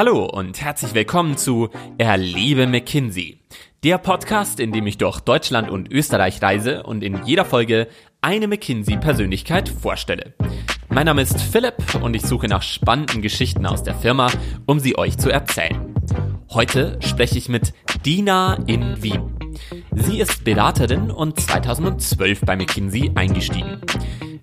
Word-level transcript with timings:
Hallo 0.00 0.24
und 0.24 0.62
herzlich 0.62 0.94
willkommen 0.94 1.36
zu 1.36 1.68
Erlebe 1.98 2.66
McKinsey, 2.66 3.38
der 3.84 3.98
Podcast, 3.98 4.58
in 4.58 4.72
dem 4.72 4.86
ich 4.86 4.96
durch 4.96 5.20
Deutschland 5.20 5.68
und 5.68 5.92
Österreich 5.92 6.40
reise 6.40 6.84
und 6.84 7.04
in 7.04 7.22
jeder 7.26 7.44
Folge 7.44 7.86
eine 8.22 8.48
McKinsey-Persönlichkeit 8.48 9.68
vorstelle. 9.68 10.32
Mein 10.88 11.04
Name 11.04 11.20
ist 11.20 11.38
Philipp 11.42 11.96
und 12.00 12.16
ich 12.16 12.22
suche 12.22 12.48
nach 12.48 12.62
spannenden 12.62 13.20
Geschichten 13.20 13.66
aus 13.66 13.82
der 13.82 13.94
Firma, 13.94 14.30
um 14.64 14.80
sie 14.80 14.96
euch 14.96 15.18
zu 15.18 15.28
erzählen. 15.28 15.94
Heute 16.48 16.98
spreche 17.02 17.36
ich 17.36 17.50
mit 17.50 17.74
Dina 18.06 18.54
in 18.66 19.02
Wien. 19.02 19.38
Sie 19.92 20.18
ist 20.18 20.44
Beraterin 20.44 21.10
und 21.10 21.38
2012 21.38 22.40
bei 22.46 22.56
McKinsey 22.56 23.10
eingestiegen 23.16 23.82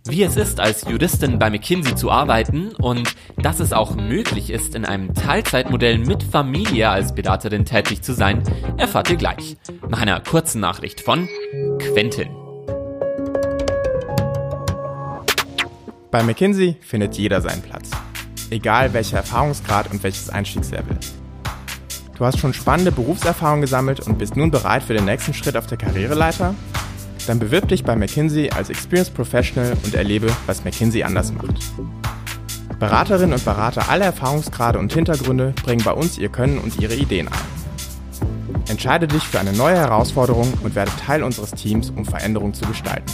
wie 0.10 0.24
es 0.24 0.36
ist, 0.36 0.60
als 0.60 0.86
Juristin 0.88 1.40
bei 1.40 1.50
McKinsey 1.50 1.96
zu 1.96 2.12
arbeiten 2.12 2.74
und 2.76 3.16
dass 3.38 3.60
es 3.60 3.74
auch 3.74 3.96
möglich 3.96 4.50
ist, 4.50 4.76
in 4.76 4.86
einem 4.86 5.14
Teilzeitmodell 5.14 5.98
mit 5.98 6.24
Familie 6.24 6.90
als 6.90 7.14
Beraterin 7.14 7.66
tätig 7.66 8.02
zu 8.02 8.14
sein, 8.14 8.44
erfahrt 8.78 9.10
ihr 9.10 9.18
gleich. 9.18 9.58
Nach 9.90 10.02
einer 10.02 10.20
kurzen 10.20 10.62
Nachricht 10.62 11.02
von 11.02 11.28
Quentin. 11.80 12.30
Bei 16.12 16.24
McKinsey 16.24 16.78
findet 16.82 17.18
jeder 17.18 17.42
seinen 17.42 17.62
Platz. 17.62 17.92
Egal 18.50 18.94
welcher 18.94 19.18
Erfahrungsgrad 19.18 19.92
und 19.92 20.04
welches 20.04 20.30
Einstiegslevel. 20.30 20.98
Du 22.18 22.26
hast 22.26 22.40
schon 22.40 22.54
spannende 22.54 22.92
Berufserfahrung 22.92 23.62
gesammelt 23.62 24.00
und 24.00 24.18
bist 24.18 24.36
nun 24.36 24.50
bereit 24.50 24.84
für 24.84 24.94
den 24.94 25.06
nächsten 25.06 25.34
Schritt 25.34 25.58
auf 25.58 25.68
der 25.68 25.78
Karriereleiter? 25.78 26.56
Dann 27.28 27.38
bewirb 27.40 27.68
dich 27.68 27.84
bei 27.84 27.96
McKinsey 27.96 28.50
als 28.52 28.70
Experienced 28.70 29.14
Professional 29.14 29.74
und 29.84 29.94
erlebe, 29.94 30.28
was 30.46 30.64
McKinsey 30.64 31.04
anders 31.04 31.34
macht. 31.34 31.56
Beraterinnen 32.80 33.34
und 33.34 33.44
Berater 33.44 33.90
aller 33.90 34.06
Erfahrungsgrade 34.06 34.80
und 34.80 34.94
Hintergründe 34.94 35.54
bringen 35.64 35.84
bei 35.84 35.92
uns 35.92 36.18
ihr 36.18 36.30
Können 36.30 36.58
und 36.58 36.80
ihre 36.80 36.96
Ideen 36.96 37.28
ein. 37.28 37.34
Entscheide 38.70 39.08
dich 39.08 39.24
für 39.24 39.42
eine 39.42 39.52
neue 39.54 39.76
Herausforderung 39.76 40.54
und 40.64 40.76
werde 40.76 40.92
Teil 41.06 41.22
unseres 41.22 41.52
Teams, 41.52 41.90
um 41.90 42.06
Veränderungen 42.06 42.54
zu 42.54 42.66
gestalten. 42.66 43.12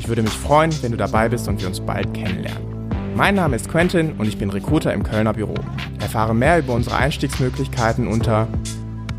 Ich 0.00 0.08
würde 0.08 0.22
mich 0.22 0.32
freuen, 0.32 0.74
wenn 0.82 0.90
du 0.90 0.98
dabei 0.98 1.28
bist 1.28 1.46
und 1.46 1.60
wir 1.60 1.68
uns 1.68 1.78
bald 1.80 2.12
kennenlernen. 2.14 2.90
Mein 3.14 3.36
Name 3.36 3.54
ist 3.56 3.70
Quentin 3.70 4.14
und 4.18 4.26
ich 4.26 4.38
bin 4.38 4.50
Recruiter 4.50 4.92
im 4.92 5.04
Kölner 5.04 5.34
Büro. 5.34 5.54
Erfahre 6.00 6.34
mehr 6.34 6.58
über 6.58 6.74
unsere 6.74 6.96
Einstiegsmöglichkeiten 6.96 8.08
unter 8.08 8.48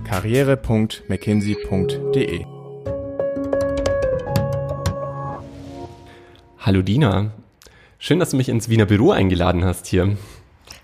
karriere.mckinsey.de. 0.04 2.55
Hallo 6.66 6.82
Dina. 6.82 7.30
Schön, 8.00 8.18
dass 8.18 8.32
du 8.32 8.38
mich 8.38 8.50
ins 8.50 8.70
Wiener 8.70 8.88
Büro 8.88 9.12
eingeladen 9.12 9.64
hast 9.64 9.86
hier. 9.86 10.18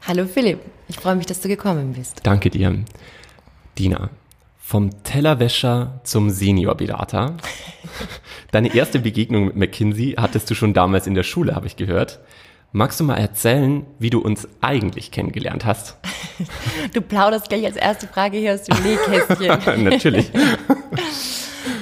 Hallo 0.08 0.28
Philipp. 0.28 0.60
Ich 0.88 0.98
freue 0.98 1.16
mich, 1.16 1.26
dass 1.26 1.42
du 1.42 1.48
gekommen 1.48 1.94
bist. 1.94 2.20
Danke 2.22 2.52
dir. 2.52 2.86
Dina, 3.80 4.12
vom 4.60 4.92
Tellerwäscher 5.04 6.00
zum 6.04 6.30
Seniorberater. 6.30 7.36
Deine 8.52 8.76
erste 8.76 9.00
Begegnung 9.00 9.46
mit 9.46 9.56
McKinsey 9.56 10.14
hattest 10.20 10.52
du 10.52 10.54
schon 10.54 10.76
damals 10.76 11.08
in 11.08 11.16
der 11.16 11.24
Schule, 11.24 11.56
habe 11.56 11.66
ich 11.66 11.78
gehört. 11.78 12.20
Magst 12.72 13.00
du 13.00 13.04
mal 13.04 13.18
erzählen, 13.18 13.84
wie 13.98 14.12
du 14.12 14.20
uns 14.20 14.48
eigentlich 14.62 15.10
kennengelernt 15.10 15.66
hast? 15.66 15.98
Du 16.94 17.02
plauderst 17.02 17.50
gleich 17.50 17.66
als 17.66 17.76
erste 17.76 18.08
Frage 18.08 18.38
hier 18.38 18.54
aus 18.56 18.64
dem 18.64 18.78
Nähkästchen. 18.84 19.84
Natürlich. 19.84 20.32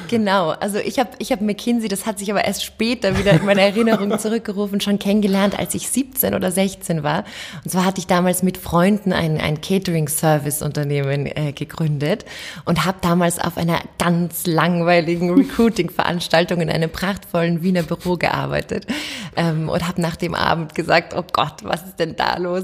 Genau, 0.10 0.50
also 0.50 0.80
ich 0.80 0.98
habe 0.98 1.12
ich 1.20 1.32
hab 1.32 1.40
McKinsey, 1.40 1.88
das 1.88 2.08
hat 2.08 2.18
sich 2.18 2.32
aber 2.32 2.44
erst 2.44 2.66
später 2.66 3.16
wieder 3.20 3.34
in 3.34 3.46
meine 3.46 3.62
Erinnerung 3.62 4.18
zurückgerufen, 4.20 4.82
schon 4.82 4.98
kennengelernt, 4.98 5.58
als 5.58 5.76
ich 5.76 5.88
17 5.88 6.34
oder 6.34 6.52
16 6.52 7.04
war. 7.04 7.26
Und 7.64 7.70
zwar 7.70 7.86
hatte 7.86 8.00
ich 8.00 8.08
damals 8.08 8.42
mit 8.42 8.58
Freunden 8.58 9.14
ein, 9.14 9.40
ein 9.40 9.62
Catering-Service-Unternehmen 9.62 11.28
äh, 11.28 11.52
gegründet 11.52 12.26
und 12.66 12.86
habe 12.86 12.98
damals 13.02 13.38
auf 13.38 13.56
einer 13.56 13.82
ganz 14.00 14.48
langweiligen 14.48 15.32
Recruiting-Veranstaltung 15.32 16.62
in 16.62 16.72
einem 16.72 16.90
prachtvollen 16.90 17.62
Wiener 17.62 17.84
Büro 17.84 18.18
gearbeitet 18.18 18.88
ähm, 19.36 19.70
und 19.70 19.88
habe 19.88 20.02
nach 20.02 20.16
dem 20.16 20.34
Abend 20.34 20.74
gesagt, 20.74 21.14
oh 21.16 21.24
Gott, 21.32 21.64
was 21.64 21.84
ist 21.84 22.00
denn 22.00 22.16
da 22.16 22.36
los? 22.38 22.64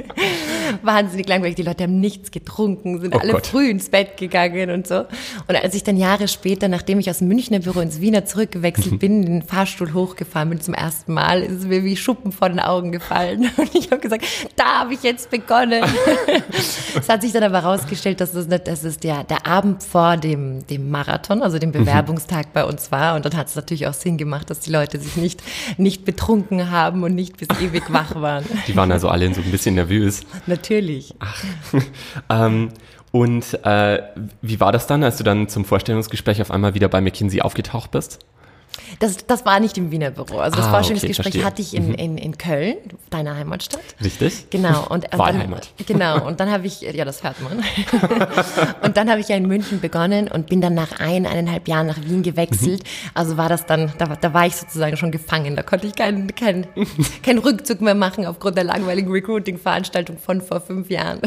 Wahnsinnig 0.82 1.28
langweilig, 1.28 1.56
die 1.56 1.62
Leute 1.62 1.82
haben 1.82 1.98
nichts 1.98 2.30
getrunken, 2.30 3.00
sind 3.00 3.16
oh 3.16 3.18
alle 3.18 3.32
Gott. 3.32 3.48
früh 3.48 3.68
ins 3.68 3.88
Bett 3.88 4.16
gegangen 4.16 4.70
und 4.70 4.86
so. 4.86 5.06
Und 5.48 5.56
als 5.56 5.74
ich 5.74 5.82
dann 5.82 5.96
Jahre 5.96 6.28
später, 6.36 6.68
nachdem 6.68 7.00
ich 7.00 7.10
aus 7.10 7.18
dem 7.18 7.28
Münchner 7.28 7.58
Büro 7.58 7.80
ins 7.80 8.00
Wiener 8.00 8.24
zurückgewechselt 8.24 8.98
bin, 9.00 9.26
den 9.26 9.42
Fahrstuhl 9.42 9.92
hochgefahren 9.92 10.50
bin 10.50 10.60
zum 10.60 10.74
ersten 10.74 11.12
Mal, 11.12 11.42
ist 11.42 11.66
mir 11.66 11.82
wie 11.82 11.96
Schuppen 11.96 12.30
vor 12.30 12.48
den 12.48 12.60
Augen 12.60 12.92
gefallen. 12.92 13.50
Und 13.56 13.74
ich 13.74 13.90
habe 13.90 14.00
gesagt, 14.00 14.24
da 14.54 14.80
habe 14.80 14.94
ich 14.94 15.02
jetzt 15.02 15.30
begonnen. 15.30 15.82
es 16.96 17.08
hat 17.08 17.22
sich 17.22 17.32
dann 17.32 17.42
aber 17.42 17.62
herausgestellt, 17.62 18.20
dass 18.20 18.34
es, 18.34 18.46
dass 18.48 18.84
es 18.84 18.98
der, 18.98 19.24
der 19.24 19.46
Abend 19.46 19.82
vor 19.82 20.16
dem, 20.16 20.66
dem 20.68 20.90
Marathon, 20.90 21.42
also 21.42 21.58
dem 21.58 21.70
mhm. 21.70 21.84
Bewerbungstag 21.84 22.52
bei 22.52 22.64
uns 22.64 22.92
war. 22.92 23.16
Und 23.16 23.24
dann 23.24 23.36
hat 23.36 23.48
es 23.48 23.56
natürlich 23.56 23.86
auch 23.86 23.94
Sinn 23.94 24.16
gemacht, 24.16 24.48
dass 24.50 24.60
die 24.60 24.70
Leute 24.70 25.00
sich 25.00 25.16
nicht, 25.16 25.42
nicht 25.76 26.04
betrunken 26.04 26.70
haben 26.70 27.02
und 27.02 27.14
nicht 27.14 27.36
bis 27.36 27.48
ewig 27.60 27.92
wach 27.92 28.14
waren. 28.14 28.44
Die 28.68 28.76
waren 28.76 28.92
also 28.92 29.08
alle 29.08 29.32
so 29.34 29.40
ein 29.40 29.50
bisschen 29.50 29.74
nervös. 29.74 30.20
Natürlich. 30.46 31.14
Ach. 31.18 31.42
ähm, 32.28 32.70
und 33.16 33.64
äh, 33.64 34.02
wie 34.42 34.60
war 34.60 34.72
das 34.72 34.86
dann, 34.86 35.02
als 35.02 35.16
du 35.16 35.24
dann 35.24 35.48
zum 35.48 35.64
Vorstellungsgespräch 35.64 36.42
auf 36.42 36.50
einmal 36.50 36.74
wieder 36.74 36.88
bei 36.88 37.00
McKinsey 37.00 37.40
aufgetaucht 37.40 37.90
bist? 37.90 38.18
Das, 38.98 39.26
das 39.26 39.46
war 39.46 39.58
nicht 39.58 39.78
im 39.78 39.90
Wiener 39.90 40.10
Büro. 40.10 40.36
Also 40.38 40.56
das 40.56 40.66
ah, 40.66 40.70
Vorstellungsgespräch 40.70 41.36
okay, 41.36 41.44
hatte 41.44 41.62
ich 41.62 41.74
in, 41.74 41.88
mhm. 41.88 41.94
in, 41.94 42.18
in 42.18 42.36
Köln, 42.36 42.76
deiner 43.08 43.34
Heimatstadt. 43.34 43.80
Richtig. 44.02 44.50
Genau. 44.50 44.86
Und, 44.88 45.06
Wahlheimat. 45.12 45.70
Dann, 45.78 45.86
genau. 45.86 46.26
Und 46.26 46.40
dann 46.40 46.50
habe 46.50 46.66
ich, 46.66 46.82
ja, 46.82 47.06
das 47.06 47.24
hört 47.24 47.36
man. 47.40 47.64
und 48.82 48.96
dann 48.98 49.10
habe 49.10 49.20
ich 49.20 49.28
ja 49.28 49.36
in 49.36 49.46
München 49.46 49.80
begonnen 49.80 50.28
und 50.28 50.46
bin 50.48 50.60
dann 50.60 50.74
nach 50.74 51.00
ein, 51.00 51.26
eineinhalb 51.26 51.68
Jahren 51.68 51.86
nach 51.86 52.02
Wien 52.02 52.22
gewechselt. 52.22 52.82
Mhm. 52.82 53.10
Also 53.14 53.36
war 53.36 53.48
das 53.48 53.64
dann, 53.64 53.92
da, 53.98 54.06
da 54.06 54.34
war 54.34 54.46
ich 54.46 54.56
sozusagen 54.56 54.96
schon 54.96 55.10
gefangen. 55.10 55.56
Da 55.56 55.62
konnte 55.62 55.86
ich 55.86 55.94
keinen 55.94 56.34
kein, 56.34 56.66
kein 57.22 57.38
Rückzug 57.38 57.80
mehr 57.80 57.94
machen 57.94 58.26
aufgrund 58.26 58.56
der 58.56 58.64
langweiligen 58.64 59.10
Recruiting-Veranstaltung 59.10 60.18
von 60.18 60.40
vor 60.40 60.60
fünf 60.60 60.90
Jahren. 60.90 61.20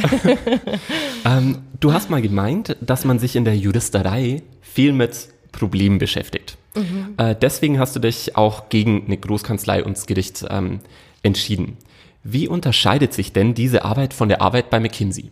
ähm, 1.26 1.58
du 1.80 1.94
hast 1.94 2.10
mal 2.10 2.22
gemeint, 2.22 2.76
dass 2.82 3.06
man 3.06 3.20
sich 3.20 3.36
in 3.36 3.46
der 3.46 3.58
Juristerei 3.58 4.44
viel 4.62 4.94
mit 4.94 5.30
Problemen 5.52 5.98
beschäftigt. 5.98 6.58
Mhm. 6.76 7.16
Äh, 7.18 7.36
deswegen 7.36 7.80
hast 7.80 7.96
du 7.96 8.00
dich 8.00 8.36
auch 8.36 8.70
gegen 8.70 9.06
eine 9.06 9.18
Großkanzlei 9.18 9.84
und 9.84 9.98
das 9.98 10.06
Gericht 10.06 10.46
ähm, 10.50 10.80
entschieden. 11.24 11.78
Wie 12.24 12.48
unterscheidet 12.48 13.14
sich 13.14 13.34
denn 13.34 13.54
diese 13.54 13.86
Arbeit 13.86 14.14
von 14.14 14.30
der 14.30 14.42
Arbeit 14.42 14.70
bei 14.70 14.80
McKinsey? 14.80 15.32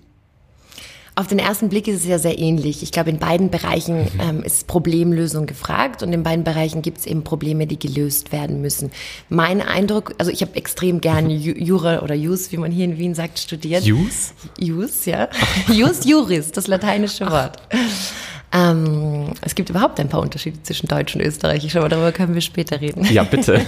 Auf 1.17 1.25
den 1.25 1.39
ersten 1.39 1.69
Blick 1.69 1.87
ist 1.87 2.01
es 2.01 2.05
ja 2.05 2.19
sehr 2.19 2.37
ähnlich. 2.37 2.83
Ich 2.83 2.91
glaube, 2.91 3.09
in 3.09 3.17
beiden 3.17 3.49
Bereichen 3.49 4.01
mhm. 4.01 4.19
ähm, 4.19 4.43
ist 4.43 4.67
Problemlösung 4.67 5.47
gefragt 5.47 6.03
und 6.03 6.13
in 6.13 6.21
beiden 6.21 6.43
Bereichen 6.43 6.83
gibt 6.83 6.99
es 6.99 7.07
eben 7.07 7.23
Probleme, 7.23 7.65
die 7.65 7.79
gelöst 7.79 8.31
werden 8.31 8.61
müssen. 8.61 8.91
Mein 9.27 9.63
Eindruck, 9.63 10.13
also 10.19 10.29
ich 10.29 10.43
habe 10.43 10.55
extrem 10.55 11.01
gern 11.01 11.31
Jura 11.31 12.03
oder 12.03 12.13
Jus, 12.13 12.51
wie 12.51 12.57
man 12.57 12.71
hier 12.71 12.85
in 12.85 12.99
Wien 12.99 13.15
sagt, 13.15 13.39
studiert. 13.39 13.83
Jus? 13.83 14.33
Jus, 14.59 15.05
ja. 15.05 15.27
Jus 15.73 16.05
Juris, 16.05 16.51
das 16.51 16.67
lateinische 16.67 17.25
Wort. 17.25 17.63
Ach. 17.73 18.26
Ähm, 18.53 19.33
es 19.41 19.55
gibt 19.55 19.69
überhaupt 19.69 19.99
ein 19.99 20.07
paar 20.07 20.21
Unterschiede 20.21 20.63
zwischen 20.63 20.87
Deutsch 20.87 21.15
und 21.15 21.21
Österreichisch, 21.21 21.75
aber 21.75 21.89
darüber 21.89 22.13
können 22.13 22.33
wir 22.33 22.41
später 22.41 22.79
reden. 22.79 23.03
Ja, 23.11 23.23
bitte. 23.23 23.61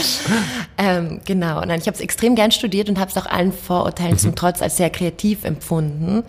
ähm, 0.78 1.20
genau, 1.24 1.60
nein, 1.60 1.78
ich 1.80 1.86
habe 1.86 1.94
es 1.94 2.00
extrem 2.00 2.34
gern 2.34 2.50
studiert 2.50 2.88
und 2.88 2.98
habe 2.98 3.10
es 3.10 3.16
auch 3.16 3.26
allen 3.26 3.52
Vorurteilen 3.52 4.14
mhm. 4.14 4.18
zum 4.18 4.34
Trotz 4.34 4.60
als 4.60 4.76
sehr 4.76 4.90
kreativ 4.90 5.44
empfunden. 5.44 6.24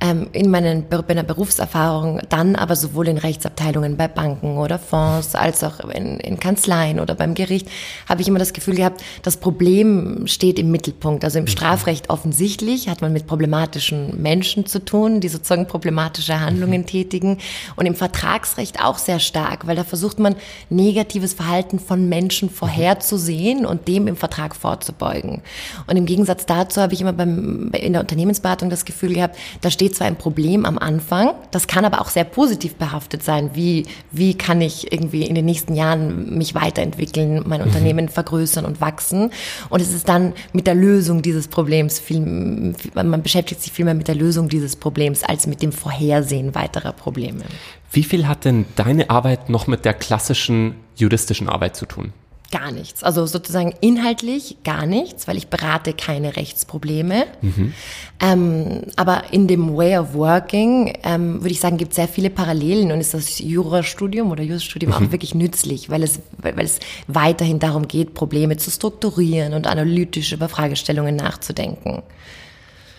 Ähm, 0.00 0.28
in 0.32 0.50
meinen, 0.50 0.86
meiner 1.06 1.22
Berufserfahrung 1.22 2.20
dann 2.30 2.56
aber 2.56 2.76
sowohl 2.76 3.08
in 3.08 3.18
Rechtsabteilungen 3.18 3.98
bei 3.98 4.08
Banken 4.08 4.56
oder 4.56 4.78
Fonds 4.78 5.34
als 5.34 5.62
auch 5.62 5.80
in, 5.80 6.20
in 6.20 6.40
Kanzleien 6.40 6.98
oder 6.98 7.14
beim 7.14 7.34
Gericht 7.34 7.68
habe 8.08 8.22
ich 8.22 8.28
immer 8.28 8.38
das 8.38 8.54
Gefühl 8.54 8.76
gehabt, 8.76 9.02
das 9.22 9.36
Problem 9.36 10.26
steht 10.26 10.58
im 10.58 10.70
Mittelpunkt. 10.70 11.24
Also 11.24 11.38
im 11.38 11.44
mhm. 11.44 11.48
Strafrecht 11.48 12.08
offensichtlich 12.08 12.88
hat 12.88 13.02
man 13.02 13.12
mit 13.12 13.26
problematischen 13.26 14.20
Menschen 14.22 14.64
zu 14.64 14.82
tun, 14.82 15.20
die 15.20 15.28
sozusagen 15.28 15.66
problematische 15.66 16.40
Handlungen 16.40 16.80
mhm. 16.80 16.86
tätigen 16.86 17.17
beschäftigen 17.18 17.38
und 17.76 17.86
im 17.86 17.94
Vertragsrecht 17.94 18.82
auch 18.82 18.98
sehr 18.98 19.18
stark, 19.18 19.66
weil 19.66 19.76
da 19.76 19.84
versucht 19.84 20.18
man 20.18 20.36
negatives 20.70 21.34
Verhalten 21.34 21.78
von 21.78 22.08
Menschen 22.08 22.50
vorherzusehen 22.50 23.66
und 23.66 23.88
dem 23.88 24.06
im 24.06 24.16
Vertrag 24.16 24.54
vorzubeugen. 24.54 25.42
Und 25.86 25.96
im 25.96 26.06
Gegensatz 26.06 26.46
dazu 26.46 26.80
habe 26.80 26.94
ich 26.94 27.00
immer 27.00 27.12
beim, 27.12 27.70
in 27.72 27.92
der 27.92 28.02
Unternehmensberatung 28.02 28.70
das 28.70 28.84
Gefühl 28.84 29.14
gehabt, 29.14 29.36
da 29.60 29.70
steht 29.70 29.94
zwar 29.94 30.06
ein 30.06 30.16
Problem 30.16 30.64
am 30.64 30.78
Anfang, 30.78 31.32
das 31.50 31.66
kann 31.66 31.84
aber 31.84 32.00
auch 32.00 32.08
sehr 32.08 32.24
positiv 32.24 32.74
behaftet 32.76 33.22
sein. 33.22 33.50
Wie, 33.54 33.86
wie 34.10 34.34
kann 34.34 34.60
ich 34.60 34.92
irgendwie 34.92 35.24
in 35.24 35.34
den 35.34 35.44
nächsten 35.44 35.74
Jahren 35.74 36.36
mich 36.36 36.54
weiterentwickeln, 36.54 37.42
mein 37.46 37.60
mhm. 37.60 37.66
Unternehmen 37.66 38.08
vergrößern 38.08 38.64
und 38.64 38.80
wachsen? 38.80 39.30
Und 39.68 39.80
es 39.80 39.92
ist 39.92 40.08
dann 40.08 40.32
mit 40.52 40.66
der 40.66 40.74
Lösung 40.74 41.22
dieses 41.22 41.48
Problems 41.48 41.98
viel, 41.98 42.74
man 42.94 43.22
beschäftigt 43.22 43.62
sich 43.62 43.72
viel 43.72 43.84
mehr 43.84 43.94
mit 43.94 44.08
der 44.08 44.14
Lösung 44.14 44.48
dieses 44.48 44.76
Problems 44.76 45.22
als 45.24 45.46
mit 45.46 45.62
dem 45.62 45.72
Vorhersehen 45.72 46.54
weiterer 46.54 46.92
Probleme. 46.92 47.07
Probleme. 47.08 47.44
Wie 47.90 48.04
viel 48.04 48.28
hat 48.28 48.44
denn 48.44 48.66
deine 48.76 49.10
Arbeit 49.10 49.48
noch 49.48 49.66
mit 49.66 49.84
der 49.84 49.94
klassischen 49.94 50.74
juristischen 50.96 51.48
Arbeit 51.48 51.76
zu 51.76 51.86
tun? 51.86 52.12
Gar 52.50 52.72
nichts. 52.72 53.02
Also 53.02 53.26
sozusagen 53.26 53.74
inhaltlich 53.82 54.56
gar 54.64 54.86
nichts, 54.86 55.28
weil 55.28 55.36
ich 55.36 55.48
berate 55.48 55.92
keine 55.92 56.34
Rechtsprobleme. 56.36 57.26
Mhm. 57.42 57.74
Ähm, 58.20 58.82
aber 58.96 59.24
in 59.32 59.46
dem 59.48 59.76
Way 59.76 59.98
of 59.98 60.14
Working 60.14 60.94
ähm, 61.02 61.42
würde 61.42 61.50
ich 61.50 61.60
sagen, 61.60 61.76
gibt 61.76 61.92
es 61.92 61.96
sehr 61.96 62.08
viele 62.08 62.30
Parallelen 62.30 62.90
und 62.90 63.00
ist 63.00 63.12
das 63.12 63.38
Jurastudium 63.38 64.30
oder 64.30 64.42
Jurastudium 64.42 64.92
mhm. 64.92 64.96
auch 64.96 65.12
wirklich 65.12 65.34
nützlich, 65.34 65.90
weil 65.90 66.02
es, 66.02 66.20
weil 66.38 66.58
es 66.64 66.80
weiterhin 67.06 67.58
darum 67.58 67.86
geht, 67.86 68.14
Probleme 68.14 68.56
zu 68.56 68.70
strukturieren 68.70 69.52
und 69.52 69.66
analytisch 69.66 70.32
über 70.32 70.48
Fragestellungen 70.48 71.16
nachzudenken. 71.16 72.02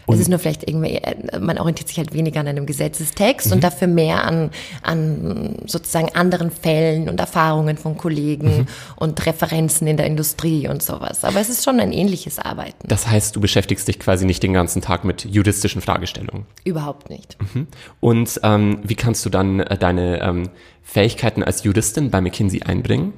Und 0.10 0.16
es 0.16 0.22
ist 0.22 0.30
nur 0.30 0.40
vielleicht 0.40 0.68
irgendwie, 0.68 0.96
äh, 0.96 1.40
man 1.40 1.58
orientiert 1.58 1.88
sich 1.88 1.98
halt 1.98 2.14
weniger 2.14 2.40
an 2.40 2.48
einem 2.48 2.66
Gesetzestext 2.66 3.48
mhm. 3.48 3.54
und 3.54 3.64
dafür 3.64 3.88
mehr 3.88 4.24
an, 4.24 4.52
an 4.82 5.56
sozusagen 5.66 6.16
anderen 6.16 6.52
Fällen 6.52 7.10
und 7.10 7.20
Erfahrungen 7.20 7.78
von 7.78 7.98
Kollegen 7.98 8.60
mhm. 8.60 8.66
und 8.96 9.26
Referenzen 9.26 9.88
in 9.88 9.98
der 9.98 10.06
Industrie 10.06 10.68
und 10.68 10.82
sowas. 10.82 11.24
Aber 11.24 11.40
es 11.40 11.50
ist 11.50 11.64
schon 11.64 11.80
ein 11.80 11.92
ähnliches 11.92 12.40
Arbeiten. 12.40 12.88
Das 12.88 13.08
heißt, 13.08 13.36
du 13.36 13.42
beschäftigst 13.42 13.88
dich 13.88 14.00
quasi 14.00 14.26
nicht 14.26 14.42
den 14.44 14.54
ganzen 14.54 14.82
Tag 14.82 15.04
mit 15.04 15.26
juristischen 15.26 15.82
Fragestellungen? 15.82 16.46
Überhaupt 16.64 17.10
nicht. 17.10 17.38
Mhm. 17.54 17.68
Und 18.00 18.40
ähm, 18.44 18.80
wie 18.84 18.96
kannst 18.96 19.26
du 19.26 19.30
dann 19.30 19.60
äh, 19.60 19.78
deine 19.78 20.22
ähm, 20.22 20.50
Fähigkeiten 20.84 21.44
als 21.44 21.64
Juristin 21.64 22.10
bei 22.10 22.22
McKinsey 22.22 22.64
einbringen? 22.64 23.14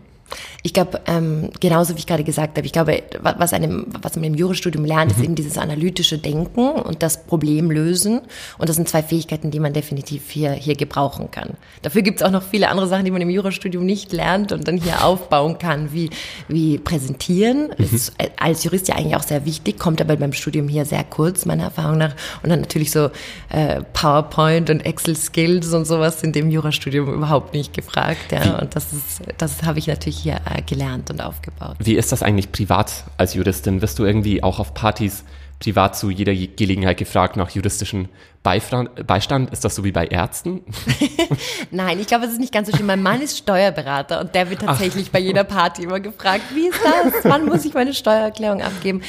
Ich 0.63 0.73
glaube, 0.73 1.01
ähm, 1.07 1.49
genauso 1.59 1.95
wie 1.95 1.99
ich 1.99 2.07
gerade 2.07 2.23
gesagt 2.23 2.57
habe, 2.57 2.65
ich 2.65 2.73
glaube, 2.73 3.01
was, 3.21 3.53
einem, 3.53 3.87
was 4.01 4.15
man 4.15 4.23
im 4.25 4.35
Jurastudium 4.35 4.85
lernt, 4.85 5.11
mhm. 5.11 5.17
ist 5.17 5.23
eben 5.23 5.35
dieses 5.35 5.57
analytische 5.57 6.17
Denken 6.17 6.69
und 6.69 7.03
das 7.03 7.23
Problem 7.25 7.71
lösen. 7.71 8.21
Und 8.57 8.69
das 8.69 8.75
sind 8.75 8.87
zwei 8.87 9.03
Fähigkeiten, 9.03 9.51
die 9.51 9.59
man 9.59 9.73
definitiv 9.73 10.29
hier, 10.29 10.51
hier 10.51 10.75
gebrauchen 10.75 11.31
kann. 11.31 11.51
Dafür 11.81 12.01
gibt 12.01 12.21
es 12.21 12.25
auch 12.25 12.31
noch 12.31 12.43
viele 12.43 12.69
andere 12.69 12.87
Sachen, 12.87 13.05
die 13.05 13.11
man 13.11 13.21
im 13.21 13.29
Jurastudium 13.29 13.85
nicht 13.85 14.11
lernt 14.11 14.51
und 14.51 14.67
dann 14.67 14.77
hier 14.77 15.03
aufbauen 15.03 15.57
kann, 15.57 15.93
wie, 15.93 16.09
wie 16.47 16.77
präsentieren. 16.77 17.69
Mhm. 17.77 17.83
Ist 17.83 18.13
als 18.37 18.63
Jurist 18.63 18.87
ja 18.87 18.95
eigentlich 18.95 19.15
auch 19.15 19.23
sehr 19.23 19.45
wichtig, 19.45 19.79
kommt 19.79 20.01
aber 20.01 20.15
beim 20.15 20.33
Studium 20.33 20.67
hier 20.67 20.85
sehr 20.85 21.03
kurz, 21.03 21.45
meiner 21.45 21.63
Erfahrung 21.63 21.97
nach. 21.97 22.15
Und 22.43 22.49
dann 22.49 22.61
natürlich 22.61 22.91
so 22.91 23.09
äh, 23.49 23.81
PowerPoint 23.93 24.69
und 24.69 24.85
Excel-Skills 24.85 25.73
und 25.73 25.85
sowas 25.85 26.19
sind 26.19 26.35
im 26.35 26.49
Jurastudium 26.51 27.13
überhaupt 27.13 27.53
nicht 27.53 27.73
gefragt. 27.73 28.31
Ja. 28.31 28.59
Und 28.59 28.75
das 28.75 28.93
ist, 28.93 29.21
das 29.37 29.63
habe 29.63 29.79
ich 29.79 29.87
natürlich 29.87 30.20
hier 30.21 30.41
äh, 30.45 30.61
gelernt 30.61 31.09
und 31.09 31.21
aufgebaut. 31.21 31.75
Wie 31.79 31.95
ist 31.95 32.11
das 32.11 32.23
eigentlich 32.23 32.51
privat 32.51 33.05
als 33.17 33.33
Juristin? 33.33 33.81
Wirst 33.81 33.99
du 33.99 34.05
irgendwie 34.05 34.43
auch 34.43 34.59
auf 34.59 34.73
Partys 34.73 35.23
privat 35.61 35.95
zu 35.95 36.09
jeder 36.09 36.33
Gelegenheit 36.33 36.97
gefragt 36.97 37.37
nach 37.37 37.51
juristischen 37.51 38.09
Beistand? 38.43 39.51
Ist 39.51 39.63
das 39.63 39.75
so 39.75 39.83
wie 39.83 39.91
bei 39.91 40.07
Ärzten? 40.07 40.61
Nein, 41.71 41.99
ich 41.99 42.07
glaube, 42.07 42.25
es 42.25 42.31
ist 42.31 42.39
nicht 42.39 42.51
ganz 42.51 42.69
so 42.69 42.75
schlimm. 42.75 42.87
Mein 42.87 43.03
Mann 43.03 43.21
ist 43.21 43.37
Steuerberater 43.37 44.19
und 44.19 44.33
der 44.33 44.49
wird 44.49 44.61
tatsächlich 44.61 45.07
Ach. 45.07 45.13
bei 45.13 45.19
jeder 45.19 45.43
Party 45.43 45.83
immer 45.83 45.99
gefragt, 45.99 46.43
wie 46.53 46.67
ist 46.67 46.79
das? 46.83 47.23
Wann 47.23 47.45
muss 47.45 47.63
ich 47.63 47.73
meine 47.73 47.93
Steuererklärung 47.93 48.61
abgeben? 48.61 49.01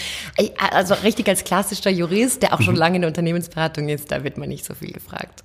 Also 0.70 0.94
richtig 1.03 1.29
als 1.29 1.43
klassischer 1.43 1.91
Jurist, 1.91 2.43
der 2.43 2.53
auch 2.53 2.61
schon 2.61 2.75
mhm. 2.75 2.81
lange 2.81 2.97
in 2.97 3.03
der 3.03 3.09
Unternehmensberatung 3.09 3.88
ist, 3.88 4.12
da 4.12 4.23
wird 4.23 4.37
man 4.37 4.49
nicht 4.49 4.64
so 4.64 4.75
viel 4.75 4.93
gefragt. 4.93 5.43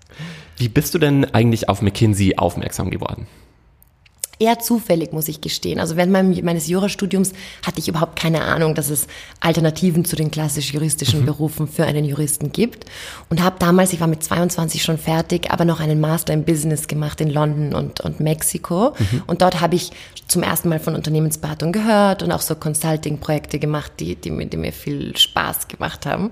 Wie 0.57 0.69
bist 0.69 0.93
du 0.93 0.99
denn 0.99 1.33
eigentlich 1.33 1.69
auf 1.69 1.81
McKinsey 1.81 2.35
aufmerksam 2.37 2.89
geworden? 2.89 3.27
Eher 4.39 4.59
zufällig, 4.59 5.13
muss 5.13 5.27
ich 5.27 5.41
gestehen. 5.41 5.79
Also 5.79 5.95
während 5.95 6.43
meines 6.43 6.67
Jurastudiums 6.67 7.33
hatte 7.65 7.79
ich 7.79 7.87
überhaupt 7.87 8.19
keine 8.19 8.43
Ahnung, 8.43 8.75
dass 8.75 8.89
es 8.89 9.07
Alternativen 9.39 10.05
zu 10.05 10.15
den 10.15 10.31
klassisch 10.31 10.73
juristischen 10.73 11.21
mhm. 11.21 11.25
Berufen 11.25 11.67
für 11.67 11.85
einen 11.85 12.05
Juristen 12.05 12.51
gibt. 12.51 12.85
Und 13.29 13.43
habe 13.43 13.57
damals, 13.59 13.93
ich 13.93 13.99
war 13.99 14.07
mit 14.07 14.23
22 14.23 14.83
schon 14.83 14.97
fertig, 14.97 15.51
aber 15.51 15.65
noch 15.65 15.79
einen 15.79 15.99
Master 15.99 16.33
im 16.33 16.43
Business 16.43 16.87
gemacht 16.87 17.21
in 17.21 17.29
London 17.29 17.73
und, 17.73 18.01
und 18.01 18.19
Mexiko. 18.19 18.93
Mhm. 18.97 19.23
Und 19.27 19.41
dort 19.41 19.61
habe 19.61 19.75
ich 19.75 19.91
zum 20.27 20.43
ersten 20.43 20.69
Mal 20.69 20.79
von 20.79 20.95
Unternehmensberatung 20.95 21.71
gehört 21.71 22.21
und 22.21 22.31
auch 22.31 22.41
so 22.41 22.55
Consulting-Projekte 22.55 23.59
gemacht, 23.59 23.93
die, 23.99 24.15
die, 24.15 24.49
die 24.49 24.57
mir 24.57 24.73
viel 24.73 25.17
Spaß 25.17 25.67
gemacht 25.67 26.05
haben. 26.05 26.31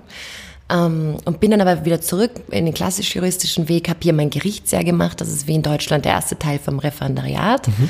Ähm, 0.70 1.18
und 1.26 1.40
bin 1.40 1.52
dann 1.52 1.62
aber 1.62 1.86
wieder 1.86 2.02
zurück 2.02 2.32
in 2.50 2.66
den 2.66 2.74
klassisch-juristischen 2.74 3.70
Weg, 3.70 3.88
habe 3.88 4.00
hier 4.02 4.14
mein 4.14 4.30
Gerichtsjahr 4.32 4.84
gemacht. 4.84 5.22
Das 5.22 5.30
ist 5.30 5.48
wie 5.48 5.56
in 5.56 5.62
Deutschland 5.62 6.06
der 6.06 6.14
erste 6.14 6.40
Teil 6.40 6.60
vom 6.60 6.80
Referendariat. 6.80 7.68
Mhm. 7.68 7.90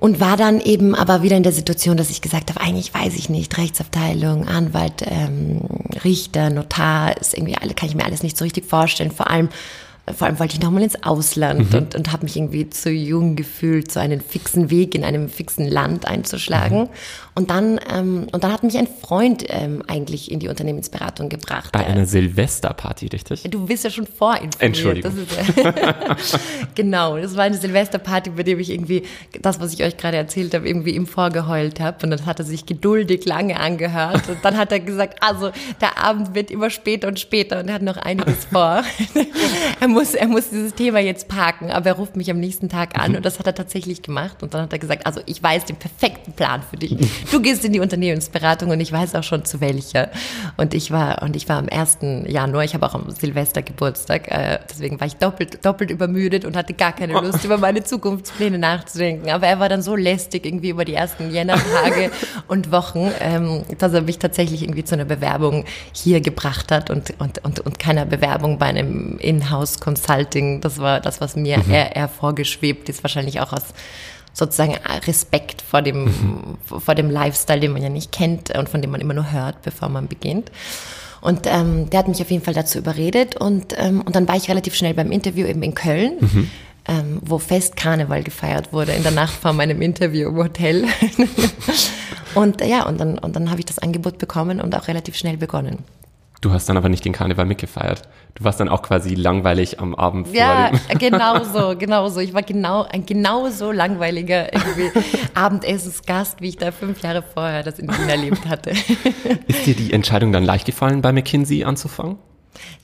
Und 0.00 0.20
war 0.20 0.36
dann 0.36 0.60
eben 0.60 0.94
aber 0.94 1.22
wieder 1.22 1.36
in 1.36 1.42
der 1.42 1.52
Situation, 1.52 1.96
dass 1.96 2.10
ich 2.10 2.20
gesagt 2.20 2.50
habe, 2.50 2.60
eigentlich 2.60 2.92
weiß 2.92 3.14
ich 3.14 3.30
nicht, 3.30 3.56
Rechtsabteilung, 3.56 4.46
Anwalt, 4.46 5.02
ähm, 5.06 5.62
Richter, 6.04 6.50
Notar, 6.50 7.16
ist 7.18 7.34
irgendwie 7.34 7.56
alle, 7.56 7.74
kann 7.74 7.88
ich 7.88 7.94
mir 7.94 8.04
alles 8.04 8.22
nicht 8.22 8.36
so 8.36 8.44
richtig 8.44 8.66
vorstellen. 8.66 9.10
Vor 9.10 9.30
allem 9.30 9.48
vor 10.12 10.26
allem 10.26 10.38
wollte 10.38 10.54
ich 10.54 10.62
nochmal 10.62 10.82
ins 10.82 11.02
Ausland 11.02 11.72
mhm. 11.72 11.78
und, 11.78 11.94
und 11.94 12.12
habe 12.12 12.24
mich 12.24 12.36
irgendwie 12.36 12.68
zu 12.68 12.90
jung 12.90 13.36
gefühlt, 13.36 13.90
so 13.90 14.00
einen 14.00 14.20
fixen 14.20 14.70
Weg 14.70 14.94
in 14.94 15.02
einem 15.02 15.30
fixen 15.30 15.66
Land 15.66 16.06
einzuschlagen. 16.06 16.82
Mhm. 16.82 16.88
Und 17.36 17.50
dann, 17.50 17.80
ähm, 17.92 18.28
und 18.30 18.44
dann 18.44 18.52
hat 18.52 18.62
mich 18.62 18.78
ein 18.78 18.86
Freund 18.86 19.44
ähm, 19.48 19.82
eigentlich 19.88 20.30
in 20.30 20.38
die 20.38 20.46
Unternehmensberatung 20.46 21.28
gebracht. 21.28 21.72
Bei 21.72 21.84
einer 21.84 22.06
Silvesterparty, 22.06 23.08
richtig? 23.08 23.42
Du 23.50 23.66
bist 23.66 23.82
ja 23.82 23.90
schon 23.90 24.06
vorinformiert. 24.06 24.62
Entschuldigung. 24.62 25.12
Das 25.26 26.32
ist, 26.32 26.38
genau, 26.76 27.18
das 27.18 27.36
war 27.36 27.42
eine 27.42 27.56
Silvesterparty, 27.56 28.30
bei 28.30 28.44
dem 28.44 28.60
ich 28.60 28.70
irgendwie 28.70 29.02
das, 29.42 29.58
was 29.58 29.72
ich 29.72 29.82
euch 29.82 29.96
gerade 29.96 30.16
erzählt 30.16 30.54
habe, 30.54 30.68
irgendwie 30.68 30.94
ihm 30.94 31.08
vorgeheult 31.08 31.80
habe. 31.80 32.04
Und 32.04 32.10
dann 32.10 32.24
hat 32.24 32.38
er 32.38 32.44
sich 32.44 32.66
geduldig 32.66 33.24
lange 33.24 33.58
angehört. 33.58 34.28
Und 34.28 34.38
dann 34.44 34.56
hat 34.56 34.70
er 34.70 34.78
gesagt, 34.78 35.20
also 35.20 35.50
der 35.80 35.98
Abend 35.98 36.36
wird 36.36 36.52
immer 36.52 36.70
später 36.70 37.08
und 37.08 37.18
später 37.18 37.58
und 37.58 37.68
er 37.68 37.74
hat 37.74 37.82
noch 37.82 37.96
einiges 37.96 38.44
vor. 38.52 38.84
er 39.80 39.88
muss, 39.88 40.14
er 40.14 40.28
muss 40.28 40.50
dieses 40.50 40.74
Thema 40.74 41.00
jetzt 41.00 41.26
parken, 41.26 41.72
aber 41.72 41.86
er 41.86 41.94
ruft 41.94 42.14
mich 42.14 42.30
am 42.30 42.38
nächsten 42.38 42.68
Tag 42.68 42.96
an 42.96 43.10
mhm. 43.10 43.16
und 43.16 43.26
das 43.26 43.40
hat 43.40 43.46
er 43.48 43.56
tatsächlich 43.56 44.02
gemacht. 44.02 44.40
Und 44.44 44.54
dann 44.54 44.62
hat 44.62 44.72
er 44.72 44.78
gesagt, 44.78 45.04
also 45.04 45.20
ich 45.26 45.42
weiß 45.42 45.64
den 45.64 45.76
perfekten 45.76 46.32
Plan 46.32 46.62
für 46.62 46.76
dich. 46.76 46.96
Du 47.30 47.40
gehst 47.40 47.64
in 47.64 47.72
die 47.72 47.80
Unternehmensberatung 47.80 48.70
und 48.70 48.80
ich 48.80 48.92
weiß 48.92 49.14
auch 49.14 49.22
schon 49.22 49.44
zu 49.44 49.60
welcher. 49.60 50.10
Und 50.56 50.74
ich 50.74 50.90
war, 50.90 51.22
und 51.22 51.36
ich 51.36 51.48
war 51.48 51.58
am 51.58 51.68
1. 51.68 51.98
Januar, 52.26 52.64
ich 52.64 52.74
habe 52.74 52.86
auch 52.86 52.94
am 52.94 53.10
Silvester 53.10 53.62
Geburtstag, 53.62 54.30
äh, 54.30 54.58
deswegen 54.68 55.00
war 55.00 55.06
ich 55.06 55.16
doppelt, 55.16 55.64
doppelt 55.64 55.90
übermüdet 55.90 56.44
und 56.44 56.56
hatte 56.56 56.74
gar 56.74 56.92
keine 56.92 57.14
Lust, 57.14 57.44
über 57.44 57.58
meine 57.58 57.82
Zukunftspläne 57.82 58.58
nachzudenken. 58.58 59.30
Aber 59.30 59.46
er 59.46 59.60
war 59.60 59.68
dann 59.68 59.82
so 59.82 59.96
lästig 59.96 60.46
irgendwie 60.46 60.70
über 60.70 60.84
die 60.84 60.94
ersten 60.94 61.30
Jännertage 61.30 62.10
und 62.48 62.70
Wochen, 62.72 63.10
ähm, 63.20 63.64
dass 63.78 63.92
er 63.92 64.02
mich 64.02 64.18
tatsächlich 64.18 64.62
irgendwie 64.62 64.84
zu 64.84 64.94
einer 64.94 65.04
Bewerbung 65.04 65.64
hier 65.92 66.20
gebracht 66.20 66.70
hat 66.70 66.90
und, 66.90 67.14
und, 67.18 67.44
und, 67.44 67.60
und 67.60 67.78
keiner 67.78 68.04
Bewerbung 68.04 68.58
bei 68.58 68.66
einem 68.66 69.18
Inhouse 69.18 69.80
Consulting. 69.80 70.60
Das 70.60 70.78
war 70.78 71.00
das, 71.00 71.20
was 71.20 71.36
mir 71.36 71.58
mhm. 71.58 71.70
eher, 71.70 71.96
eher 71.96 72.08
vorgeschwebt 72.08 72.88
ist, 72.88 73.02
wahrscheinlich 73.02 73.40
auch 73.40 73.52
aus 73.52 73.64
sozusagen 74.34 74.74
Respekt 75.06 75.62
vor 75.62 75.80
dem, 75.80 76.04
mhm. 76.04 76.58
vor 76.80 76.94
dem 76.94 77.08
Lifestyle, 77.08 77.60
den 77.60 77.72
man 77.72 77.82
ja 77.82 77.88
nicht 77.88 78.12
kennt 78.12 78.50
und 78.56 78.68
von 78.68 78.82
dem 78.82 78.90
man 78.90 79.00
immer 79.00 79.14
nur 79.14 79.32
hört, 79.32 79.62
bevor 79.62 79.88
man 79.88 80.08
beginnt. 80.08 80.50
Und 81.22 81.46
ähm, 81.46 81.88
der 81.88 82.00
hat 82.00 82.08
mich 82.08 82.20
auf 82.20 82.30
jeden 82.30 82.44
Fall 82.44 82.52
dazu 82.52 82.76
überredet 82.78 83.36
und, 83.36 83.74
ähm, 83.78 84.02
und 84.02 84.14
dann 84.14 84.28
war 84.28 84.36
ich 84.36 84.50
relativ 84.50 84.74
schnell 84.74 84.92
beim 84.92 85.10
Interview 85.10 85.46
eben 85.46 85.62
in 85.62 85.74
Köln. 85.74 86.16
Mhm. 86.20 86.50
Ähm, 86.86 87.18
wo 87.22 87.38
Fest 87.38 87.76
Karneval 87.76 88.22
gefeiert 88.22 88.74
wurde 88.74 88.92
in 88.92 89.02
der 89.02 89.10
Nacht 89.10 89.32
vor 89.32 89.54
meinem 89.54 89.80
Interview 89.80 90.28
im 90.28 90.36
Hotel. 90.36 90.84
und 92.34 92.60
ja, 92.60 92.84
und 92.84 93.00
dann, 93.00 93.16
und 93.16 93.34
dann 93.34 93.48
habe 93.48 93.60
ich 93.60 93.64
das 93.64 93.78
Angebot 93.78 94.18
bekommen 94.18 94.60
und 94.60 94.74
auch 94.76 94.86
relativ 94.86 95.16
schnell 95.16 95.38
begonnen. 95.38 95.78
Du 96.44 96.52
hast 96.52 96.68
dann 96.68 96.76
aber 96.76 96.90
nicht 96.90 97.02
den 97.06 97.14
Karneval 97.14 97.46
mitgefeiert. 97.46 98.02
Du 98.34 98.44
warst 98.44 98.60
dann 98.60 98.68
auch 98.68 98.82
quasi 98.82 99.14
langweilig 99.14 99.80
am 99.80 99.94
Abend 99.94 100.30
Ja, 100.34 100.70
genau 100.98 101.42
so, 101.42 101.74
genau 101.74 102.10
so. 102.10 102.20
Ich 102.20 102.34
war 102.34 102.42
genau 102.42 102.82
ein 102.82 103.06
genauso 103.06 103.72
langweiliger 103.72 104.48
Abendessensgast, 105.34 106.42
wie 106.42 106.50
ich 106.50 106.58
da 106.58 106.70
fünf 106.70 107.00
Jahre 107.00 107.22
vorher 107.22 107.62
das 107.62 107.78
in 107.78 107.88
Wien 107.88 108.10
erlebt 108.10 108.46
hatte. 108.46 108.72
Ist 109.46 109.64
dir 109.64 109.74
die 109.74 109.94
Entscheidung 109.94 110.32
dann 110.32 110.44
leicht 110.44 110.66
gefallen, 110.66 111.00
bei 111.00 111.12
McKinsey 111.12 111.64
anzufangen? 111.64 112.18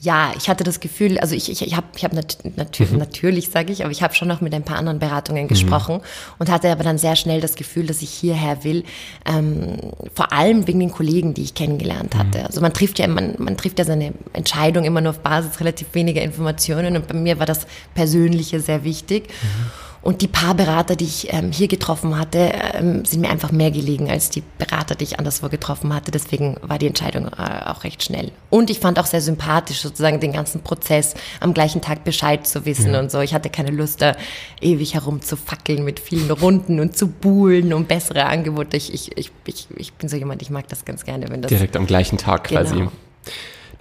Ja, 0.00 0.33
ich 0.37 0.49
hatte 0.49 0.65
das 0.65 0.81
Gefühl, 0.81 1.19
also 1.19 1.35
ich, 1.35 1.50
ich, 1.50 1.62
ich 1.62 1.77
habe 1.77 1.87
ich 1.97 2.05
hab 2.05 2.12
nat 2.12 2.39
natür 2.57 2.87
mhm. 2.91 2.99
natürlich, 2.99 3.50
sage 3.50 3.73
ich, 3.73 3.83
aber 3.83 3.93
ich 3.93 4.03
habe 4.03 4.15
schon 4.15 4.29
noch 4.29 4.41
mit 4.41 4.55
ein 4.55 4.62
paar 4.62 4.79
anderen 4.79 4.99
Beratungen 4.99 5.49
gesprochen 5.49 5.97
mhm. 5.97 6.35
und 6.39 6.50
hatte 6.50 6.71
aber 6.71 6.85
dann 6.85 6.99
sehr 6.99 7.17
schnell 7.17 7.41
das 7.41 7.55
Gefühl, 7.55 7.87
dass 7.87 8.03
ich 8.03 8.11
hierher 8.11 8.65
will, 8.65 8.85
ähm, 9.27 9.77
vor 10.15 10.33
allem 10.33 10.67
wegen 10.67 10.81
den 10.81 10.91
Kollegen, 10.91 11.35
die 11.35 11.43
ich 11.43 11.55
kennengelernt 11.55 12.15
hatte. 12.15 12.39
Mhm. 12.39 12.47
Also 12.47 12.61
man 12.61 12.73
trifft 12.73 12.99
ja, 12.99 13.07
man, 13.09 13.35
man 13.39 13.57
trifft 13.57 13.79
ja 13.79 13.85
seine 13.85 14.12
Entscheidung 14.33 14.85
immer 14.85 15.00
nur 15.00 15.11
auf 15.11 15.21
Basis 15.21 15.61
relativ 15.61 15.89
weniger 15.95 16.23
Informationen 16.23 16.97
und 16.97 17.07
bei 17.07 17.15
mir 17.15 17.39
war 17.39 17.47
das 17.47 17.67
Persönliche 17.95 18.61
sehr 18.61 18.85
wichtig. 18.85 19.29
Mhm. 19.29 19.90
Und 20.02 20.23
die 20.23 20.28
paar 20.28 20.54
Berater, 20.54 20.97
die 20.97 21.04
ich 21.04 21.30
ähm, 21.30 21.52
hier 21.52 21.69
getroffen 21.69 22.19
hatte, 22.19 22.52
ähm, 22.73 23.04
sind 23.04 23.21
mir 23.21 23.28
einfach 23.28 23.52
mehr 23.52 23.71
gelegen 23.71 24.11
als 24.11 24.30
die 24.30 24.42
Berater, 24.57 24.95
die 24.95 25.04
ich 25.04 25.19
anderswo 25.19 25.50
getroffen 25.50 25.95
hatte. 25.95 26.11
Deswegen 26.11 26.57
war 26.62 26.78
die 26.78 26.87
Entscheidung 26.87 27.26
äh, 27.26 27.66
auch 27.66 27.85
recht 27.85 28.02
schnell. 28.02 28.33
Und 28.49 28.71
ich 28.71 28.78
fand 28.78 28.99
auch 28.99 29.04
sehr 29.04 29.21
sympathisch, 29.21 29.80
sozusagen 29.83 30.19
den 30.19 30.33
ganzen 30.33 30.62
Prozess 30.62 31.14
am 31.40 31.52
gleichen 31.52 31.83
Tag 31.83 32.04
Bescheid 32.04 32.47
zu 32.47 32.64
wissen 32.64 32.95
ja. 32.95 33.00
und 33.00 33.11
so. 33.11 33.21
Ich 33.21 33.35
hatte 33.35 33.50
keine 33.50 33.73
Lust, 33.73 34.00
da 34.00 34.16
ewig 34.62 34.95
herumzufackeln 34.95 35.85
mit 35.85 36.00
vielen 36.00 36.30
Runden 36.30 36.80
und 36.80 36.97
zu 36.97 37.09
buhlen 37.09 37.75
um 37.75 37.85
bessere 37.85 38.25
Angebote. 38.25 38.78
Ich, 38.78 38.95
ich, 38.95 39.19
ich, 39.19 39.30
ich, 39.45 39.69
ich 39.76 39.92
bin 39.92 40.09
so 40.09 40.16
jemand, 40.16 40.40
ich 40.40 40.49
mag 40.49 40.66
das 40.69 40.87
ganz 40.87 41.04
gerne, 41.04 41.28
wenn 41.28 41.42
das. 41.42 41.50
Direkt 41.50 41.76
am 41.76 41.87
gleichen 41.87 42.16
Tag 42.16 42.49
genau. 42.49 42.62
quasi. 42.62 42.88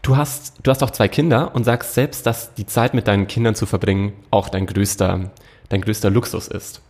Du 0.02 0.18
hast, 0.18 0.54
du 0.64 0.72
hast 0.72 0.84
auch 0.84 0.92
zwei 0.92 1.08
Kinder 1.08 1.56
und 1.56 1.64
sagst 1.64 1.94
selbst, 1.94 2.26
dass 2.26 2.54
die 2.56 2.66
Zeit 2.66 2.94
mit 2.94 3.08
deinen 3.08 3.28
Kindern 3.28 3.56
zu 3.56 3.66
verbringen 3.66 4.14
auch 4.32 4.50
dein 4.50 4.66
größter 4.66 5.32
dein 5.70 5.82
größter 5.82 6.10
Luxus 6.10 6.48
ist. 6.48 6.82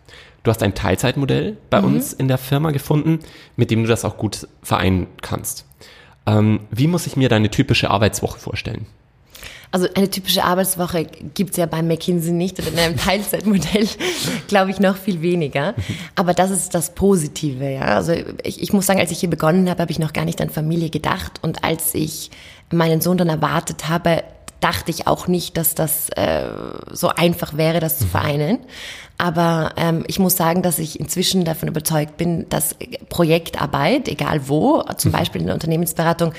Du 0.44 0.52
hast 0.52 0.64
ein 0.64 0.74
Teilzeitmodell 0.74 1.58
bei 1.70 1.82
mhm. 1.82 1.88
uns 1.88 2.14
in 2.14 2.28
der 2.28 2.38
Firma 2.38 2.72
gefunden, 2.72 3.20
mit 3.56 3.72
dem 3.72 3.84
du 3.84 3.90
das 3.90 4.06
auch 4.06 4.18
gut 4.18 4.48
vereinen 4.64 5.08
kannst. 5.22 5.66
Ähm, 6.26 6.62
wie 6.72 6.88
muss 6.88 7.08
ich 7.08 7.16
mir 7.16 7.30
deine 7.30 7.50
typische 7.50 7.90
Arbeitswoche 7.90 8.40
vorstellen? 8.40 8.86
Also 9.72 9.88
eine 9.94 10.10
typische 10.10 10.44
Arbeitswoche 10.44 11.06
gibt's 11.36 11.58
ja 11.58 11.68
bei 11.68 11.84
McKinsey 11.84 12.32
nicht 12.32 12.58
und 12.60 12.70
in 12.70 12.80
einem 12.80 12.98
Teilzeitmodell 12.98 13.88
glaube 14.48 14.72
ich 14.72 14.80
noch 14.80 14.98
viel 14.98 15.22
weniger. 15.22 15.76
Aber 16.16 16.34
das 16.34 16.50
ist 16.50 16.74
das 16.74 16.96
Positive, 16.96 17.70
ja. 17.70 17.82
Also 17.82 18.14
ich, 18.44 18.64
ich 18.64 18.74
muss 18.74 18.88
sagen, 18.88 19.00
als 19.00 19.12
ich 19.12 19.20
hier 19.20 19.30
begonnen 19.30 19.70
habe, 19.70 19.82
habe 19.82 19.92
ich 19.92 20.00
noch 20.00 20.14
gar 20.14 20.26
nicht 20.26 20.42
an 20.42 20.50
Familie 20.50 20.90
gedacht. 20.90 21.40
Und 21.44 21.64
als 21.64 21.94
ich 21.94 22.32
meinen 22.72 23.02
Sohn 23.02 23.18
dann 23.18 23.30
erwartet 23.30 23.88
habe, 23.90 24.24
dachte 24.60 24.92
ich 24.92 25.08
auch 25.08 25.28
nicht, 25.28 25.58
dass 25.58 25.76
das 25.76 26.10
äh, 26.10 26.46
so 26.92 27.10
einfach 27.10 27.56
wäre, 27.56 27.80
das 27.80 28.00
zu 28.00 28.06
mhm. 28.06 28.10
vereinen. 28.10 28.60
Aber 29.18 29.74
ähm, 29.76 30.06
ich 30.08 30.18
muss 30.18 30.38
sagen, 30.38 30.62
dass 30.62 30.80
ich 30.80 31.00
inzwischen 31.00 31.44
davon 31.44 31.68
überzeugt 31.68 32.16
bin, 32.16 32.48
dass 32.48 32.76
Projektarbeit, 33.10 34.08
egal 34.08 34.48
wo, 34.48 34.82
zum 34.96 35.12
mhm. 35.12 35.16
Beispiel 35.16 35.42
in 35.42 35.48
der 35.48 35.56
Unternehmensberatung, 35.56 36.34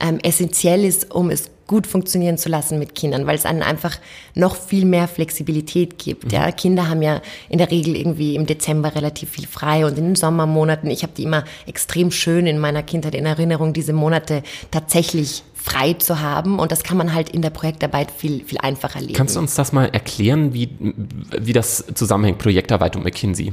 ähm, 0.00 0.18
essentiell 0.22 0.84
ist, 0.84 1.14
um 1.14 1.30
es 1.30 1.50
gut 1.66 1.86
funktionieren 1.86 2.38
zu 2.38 2.48
lassen 2.48 2.78
mit 2.78 2.94
Kindern, 2.94 3.26
weil 3.26 3.36
es 3.36 3.46
einen 3.46 3.62
einfach 3.62 3.98
noch 4.34 4.54
viel 4.54 4.84
mehr 4.84 5.08
Flexibilität 5.08 5.98
gibt. 5.98 6.30
Ja, 6.30 6.46
mhm. 6.46 6.56
Kinder 6.56 6.88
haben 6.88 7.02
ja 7.02 7.22
in 7.48 7.58
der 7.58 7.70
Regel 7.70 7.96
irgendwie 7.96 8.36
im 8.36 8.46
Dezember 8.46 8.94
relativ 8.94 9.30
viel 9.30 9.46
frei 9.46 9.86
und 9.86 9.98
in 9.98 10.04
den 10.04 10.14
Sommermonaten, 10.14 10.90
ich 10.90 11.02
habe 11.02 11.14
die 11.16 11.24
immer 11.24 11.44
extrem 11.66 12.10
schön 12.10 12.46
in 12.46 12.58
meiner 12.58 12.82
Kindheit 12.82 13.14
in 13.14 13.26
Erinnerung, 13.26 13.72
diese 13.72 13.92
Monate 13.92 14.42
tatsächlich 14.70 15.42
frei 15.66 15.94
zu 15.94 16.20
haben. 16.20 16.58
Und 16.58 16.70
das 16.72 16.84
kann 16.84 16.96
man 16.96 17.12
halt 17.12 17.28
in 17.28 17.42
der 17.42 17.50
Projektarbeit 17.50 18.10
viel, 18.10 18.44
viel 18.44 18.58
einfacher 18.58 19.00
leben. 19.00 19.14
Kannst 19.14 19.34
du 19.34 19.40
uns 19.40 19.54
das 19.54 19.72
mal 19.72 19.86
erklären, 19.86 20.54
wie, 20.54 20.70
wie 20.78 21.52
das 21.52 21.84
zusammenhängt, 21.94 22.38
Projektarbeit 22.38 22.96
und 22.96 23.04
McKinsey? 23.04 23.52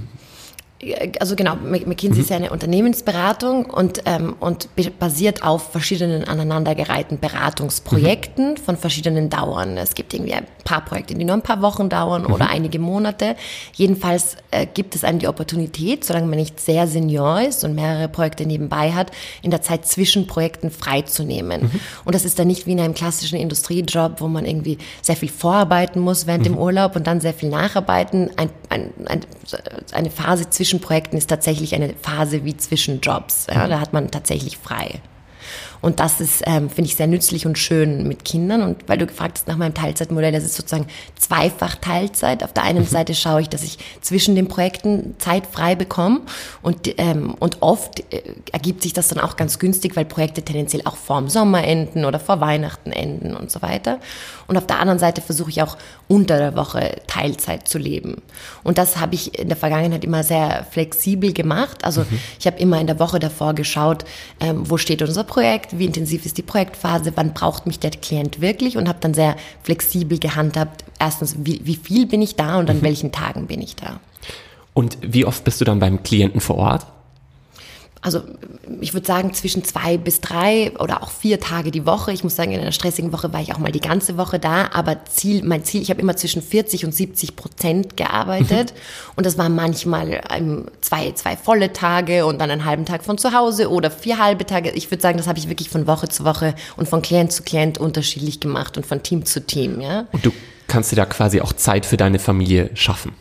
Also 1.20 1.36
genau, 1.36 1.56
McKinsey 1.56 2.20
mhm. 2.20 2.22
ist 2.22 2.30
ja 2.30 2.36
eine 2.36 2.52
Unternehmensberatung 2.52 3.66
und, 3.66 4.02
ähm, 4.06 4.36
und 4.40 4.70
basiert 5.00 5.44
auf 5.44 5.72
verschiedenen 5.72 6.24
aneinandergereihten 6.26 7.20
Beratungsprojekten 7.20 8.52
mhm. 8.52 8.58
von 8.58 8.78
verschiedenen 8.78 9.30
Dauern. 9.30 9.78
Es 9.78 9.96
gibt 9.96 10.14
irgendwie 10.14 10.34
ein 10.34 10.48
paar 10.64 10.84
Projekte, 10.84 11.16
die 11.16 11.26
nur 11.26 11.36
ein 11.36 11.42
paar 11.42 11.62
Wochen 11.62 11.90
dauern 11.90 12.24
mhm. 12.24 12.34
oder 12.34 12.50
einige 12.50 12.80
Monate. 12.80 13.36
Jedenfalls 13.74 14.38
äh, 14.52 14.66
gibt 14.66 14.96
es 14.96 15.04
einem 15.04 15.20
die 15.20 15.28
Opportunität, 15.28 16.04
solange 16.04 16.28
man 16.28 16.40
nicht 16.40 16.60
sehr 16.60 16.88
senior 16.88 17.42
ist 17.42 17.64
und 17.64 17.76
mehrere 17.76 18.08
Projekte 18.08 18.46
nebenbei 18.46 18.92
hat, 18.92 19.12
in 19.42 19.52
der 19.52 19.62
Zeit 19.62 19.86
zwischen 19.86 20.28
Projekten 20.28 20.72
freizunehmen. 20.72 21.64
Mhm. 21.64 21.80
Und 22.06 22.16
das 22.16 22.26
ist 22.26 22.40
dann 22.40 22.48
nicht 22.48 22.66
wie 22.66 22.72
in 22.72 22.80
einem 22.80 22.94
klassischen 22.94 23.38
Industriejob, 23.38 24.22
wo 24.22 24.28
man 24.28 24.46
irgendwie 24.46 24.78
sehr 25.02 25.16
viel 25.16 25.30
vorarbeiten 25.30 26.02
muss 26.02 26.28
während 26.28 26.46
dem 26.46 26.54
mhm. 26.54 26.60
Urlaub 26.60 26.96
und 26.96 27.08
dann 27.08 27.22
sehr 27.22 27.34
viel 27.34 27.50
nacharbeiten. 27.50 28.30
Ein, 28.38 28.50
ein, 28.74 28.94
ein, 29.06 29.22
eine 29.92 30.10
Phase 30.10 30.50
zwischen 30.50 30.82
Projekten 30.82 31.18
ist 31.18 31.30
tatsächlich 31.30 31.76
eine 31.76 31.94
Phase 32.02 32.44
wie 32.44 32.58
zwischen 32.58 33.00
Jobs. 33.02 33.48
Ja, 33.48 33.68
da 33.68 33.80
hat 33.80 33.94
man 33.94 34.12
tatsächlich 34.12 34.58
frei. 34.58 35.02
Und 35.84 36.00
das 36.00 36.22
ist, 36.22 36.44
ähm, 36.46 36.70
finde 36.70 36.90
ich, 36.90 36.96
sehr 36.96 37.08
nützlich 37.08 37.46
und 37.46 37.58
schön 37.58 38.08
mit 38.08 38.24
Kindern. 38.24 38.62
Und 38.62 38.88
weil 38.88 38.98
du 38.98 39.06
gefragt 39.06 39.38
hast 39.38 39.50
nach 39.50 39.58
meinem 39.58 39.74
Teilzeitmodell, 39.74 40.32
das 40.32 40.46
ist 40.46 40.56
sozusagen 40.56 40.88
zweifach 41.20 41.76
Teilzeit. 41.76 42.42
Auf 42.42 42.54
der 42.54 42.64
einen 42.64 42.84
mhm. 42.84 42.88
Seite 42.88 43.14
schaue 43.14 43.42
ich, 43.42 43.50
dass 43.50 43.64
ich 43.64 43.78
zwischen 44.00 44.34
den 44.36 44.48
Projekten 44.48 45.16
Zeit 45.20 45.46
frei 45.46 45.76
bekomme. 45.76 46.22
Und, 46.62 46.98
ähm, 46.98 47.36
und 47.38 47.62
oft 47.62 48.00
äh, 48.14 48.22
ergibt 48.54 48.82
sich 48.82 48.94
das 48.94 49.10
dann 49.10 49.20
auch 49.20 49.36
ganz 49.36 49.60
günstig, 49.60 49.98
weil 49.98 50.06
Projekte 50.06 50.42
tendenziell 50.42 50.84
auch 50.86 50.96
vor 50.96 51.20
dem 51.20 51.28
Sommer 51.28 51.66
enden 51.66 52.06
oder 52.06 52.18
vor 52.18 52.40
Weihnachten 52.40 52.94
enden 52.94 53.36
und 53.36 53.52
so 53.52 53.62
weiter. 53.62 54.00
Und 54.48 54.56
auf 54.56 54.68
der 54.68 54.80
anderen 54.80 55.00
Seite 55.00 55.22
versuche 55.22 55.50
ich 55.50 55.62
auch 55.62 55.78
unter 56.08 56.38
der 56.38 56.56
Woche 56.56 57.02
Teilzeit 57.08 57.68
zu 57.68 57.78
leben. 57.78 58.22
Und 58.64 58.78
das 58.78 59.02
habe 59.02 59.16
ich 59.16 59.38
in 59.38 59.50
der 59.50 59.58
Vergangenheit 59.58 60.06
immer 60.06 60.24
sehr 60.24 60.66
flexibel 60.72 61.34
gemacht. 61.34 61.84
Also 61.84 62.02
mhm. 62.02 62.20
ich 62.40 62.48
habe 62.48 62.58
immer 62.60 62.80
in 62.80 62.88
der 62.88 63.00
Woche 63.00 63.20
davor 63.20 63.54
geschaut, 63.54 64.06
ähm, 64.40 64.70
wo 64.70 64.78
steht 64.78 65.02
unser 65.02 65.26
Projekt, 65.26 65.73
wie 65.80 65.86
intensiv 65.86 66.26
ist 66.26 66.38
die 66.38 66.42
Projektphase, 66.42 67.14
wann 67.16 67.34
braucht 67.34 67.66
mich 67.66 67.80
der 67.80 67.92
Klient 67.92 68.42
wirklich 68.42 68.78
und 68.78 68.88
habe 68.88 69.00
dann 69.02 69.14
sehr 69.14 69.36
flexibel 69.64 70.20
gehandhabt. 70.20 70.84
Erstens, 71.00 71.36
wie, 71.40 71.62
wie 71.64 71.76
viel 71.76 72.06
bin 72.06 72.22
ich 72.22 72.36
da 72.36 72.60
und 72.60 72.70
an 72.70 72.78
mhm. 72.78 72.84
welchen 72.84 73.12
Tagen 73.12 73.48
bin 73.48 73.62
ich 73.62 73.76
da. 73.76 74.00
Und 74.74 74.98
wie 75.02 75.26
oft 75.26 75.44
bist 75.44 75.62
du 75.62 75.66
dann 75.66 75.80
beim 75.80 76.04
Klienten 76.04 76.42
vor 76.42 76.56
Ort? 76.56 76.88
Also 78.04 78.22
ich 78.82 78.94
würde 78.94 79.08
sagen 79.08 79.34
zwischen 79.34 79.64
zwei 79.64 79.98
bis 79.98 80.20
drei 80.20 80.74
oder 80.78 81.02
auch 81.02 81.10
vier 81.10 81.40
Tage 81.40 81.72
die 81.72 81.86
Woche. 81.86 82.12
Ich 82.12 82.24
muss 82.24 82.36
sagen, 82.36 82.52
in 82.52 82.60
einer 82.60 82.74
stressigen 82.74 83.14
Woche 83.14 83.32
war 83.32 83.42
ich 83.42 83.54
auch 83.54 83.60
mal 83.60 83.72
die 83.72 83.80
ganze 83.80 84.18
Woche 84.18 84.40
da, 84.40 84.70
aber 84.74 85.06
Ziel, 85.06 85.42
mein 85.44 85.64
Ziel, 85.64 85.82
ich 85.82 85.90
habe 85.90 86.02
immer 86.02 86.16
zwischen 86.18 86.42
40 86.42 86.86
und 86.86 86.94
70 86.94 87.38
Prozent 87.38 87.96
gearbeitet 87.96 88.74
mhm. 88.74 89.14
und 89.16 89.26
das 89.26 89.38
war 89.38 89.48
manchmal 89.48 90.22
ähm, 90.30 90.66
zwei, 90.82 91.14
zwei 91.14 91.38
volle 91.38 91.72
Tage 91.72 92.26
und 92.26 92.40
dann 92.40 92.52
einen 92.52 92.66
halben 92.66 92.86
Tag 92.86 93.06
von 93.06 93.18
zu 93.18 93.32
Hause 93.32 93.70
oder 93.72 93.90
vier 93.90 94.20
halbe 94.20 94.46
Tage. 94.46 94.72
Ich 94.72 94.92
würde 94.92 95.02
sagen, 95.02 95.18
das 95.18 95.28
habe 95.28 95.40
ich 95.40 95.48
wirklich 95.48 95.70
von 95.70 95.88
Woche 95.88 96.10
zu 96.10 96.26
Woche 96.26 96.56
und 96.76 96.90
von 96.90 97.02
Klient 97.02 97.32
zu 97.32 97.44
Klient 97.44 97.78
unterschiedlich 97.78 98.42
gemacht 98.42 98.76
und 98.76 98.86
von 98.86 99.02
Team 99.02 99.26
zu 99.26 99.46
Team. 99.46 99.80
Ja. 99.80 100.08
Und 100.12 100.26
du 100.26 100.32
kannst 100.68 100.92
dir 100.92 100.98
da 100.98 101.06
quasi 101.06 101.40
auch 101.40 101.54
Zeit 101.54 101.86
für 101.86 101.96
deine 101.96 102.20
Familie 102.20 102.70
schaffen. 102.74 103.14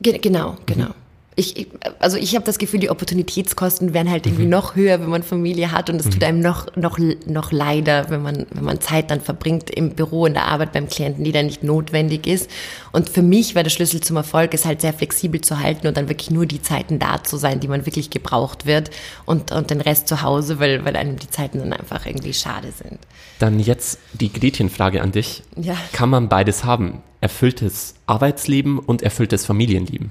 Ge 0.00 0.16
genau, 0.18 0.56
genau. 0.64 0.86
Mhm 0.86 1.07
ich, 1.38 1.68
also 2.00 2.16
ich 2.16 2.34
habe 2.34 2.44
das 2.44 2.58
Gefühl, 2.58 2.80
die 2.80 2.90
Opportunitätskosten 2.90 3.94
werden 3.94 4.10
halt 4.10 4.26
irgendwie 4.26 4.44
mhm. 4.44 4.50
noch 4.50 4.74
höher, 4.74 5.00
wenn 5.00 5.08
man 5.08 5.22
Familie 5.22 5.70
hat 5.70 5.88
und 5.88 5.96
es 5.96 6.06
mhm. 6.06 6.10
tut 6.10 6.24
einem 6.24 6.40
noch, 6.40 6.74
noch, 6.74 6.98
noch 7.26 7.52
leider, 7.52 8.10
wenn 8.10 8.22
man, 8.22 8.46
wenn 8.50 8.64
man 8.64 8.80
Zeit 8.80 9.12
dann 9.12 9.20
verbringt 9.20 9.70
im 9.70 9.90
Büro, 9.90 10.26
in 10.26 10.34
der 10.34 10.46
Arbeit 10.46 10.72
beim 10.72 10.88
Klienten, 10.88 11.22
die 11.22 11.30
dann 11.30 11.46
nicht 11.46 11.62
notwendig 11.62 12.26
ist. 12.26 12.50
Und 12.90 13.08
für 13.08 13.22
mich 13.22 13.54
war 13.54 13.62
der 13.62 13.70
Schlüssel 13.70 14.00
zum 14.00 14.16
Erfolg, 14.16 14.52
es 14.52 14.64
halt 14.64 14.80
sehr 14.80 14.92
flexibel 14.92 15.40
zu 15.40 15.60
halten 15.60 15.86
und 15.86 15.96
dann 15.96 16.08
wirklich 16.08 16.32
nur 16.32 16.44
die 16.44 16.60
Zeiten 16.60 16.98
da 16.98 17.22
zu 17.22 17.36
sein, 17.36 17.60
die 17.60 17.68
man 17.68 17.86
wirklich 17.86 18.10
gebraucht 18.10 18.66
wird 18.66 18.90
und, 19.24 19.52
und 19.52 19.70
den 19.70 19.80
Rest 19.80 20.08
zu 20.08 20.22
Hause, 20.22 20.58
weil, 20.58 20.84
weil 20.84 20.96
einem 20.96 21.20
die 21.20 21.30
Zeiten 21.30 21.60
dann 21.60 21.72
einfach 21.72 22.04
irgendwie 22.04 22.34
schade 22.34 22.72
sind. 22.72 22.98
Dann 23.38 23.60
jetzt 23.60 24.00
die 24.12 24.32
Gretchenfrage 24.32 25.02
an 25.02 25.12
dich. 25.12 25.44
Ja. 25.54 25.76
Kann 25.92 26.10
man 26.10 26.28
beides 26.28 26.64
haben? 26.64 27.02
Erfülltes 27.20 27.94
Arbeitsleben 28.08 28.78
und 28.78 29.02
erfülltes 29.02 29.44
Familienleben? 29.44 30.10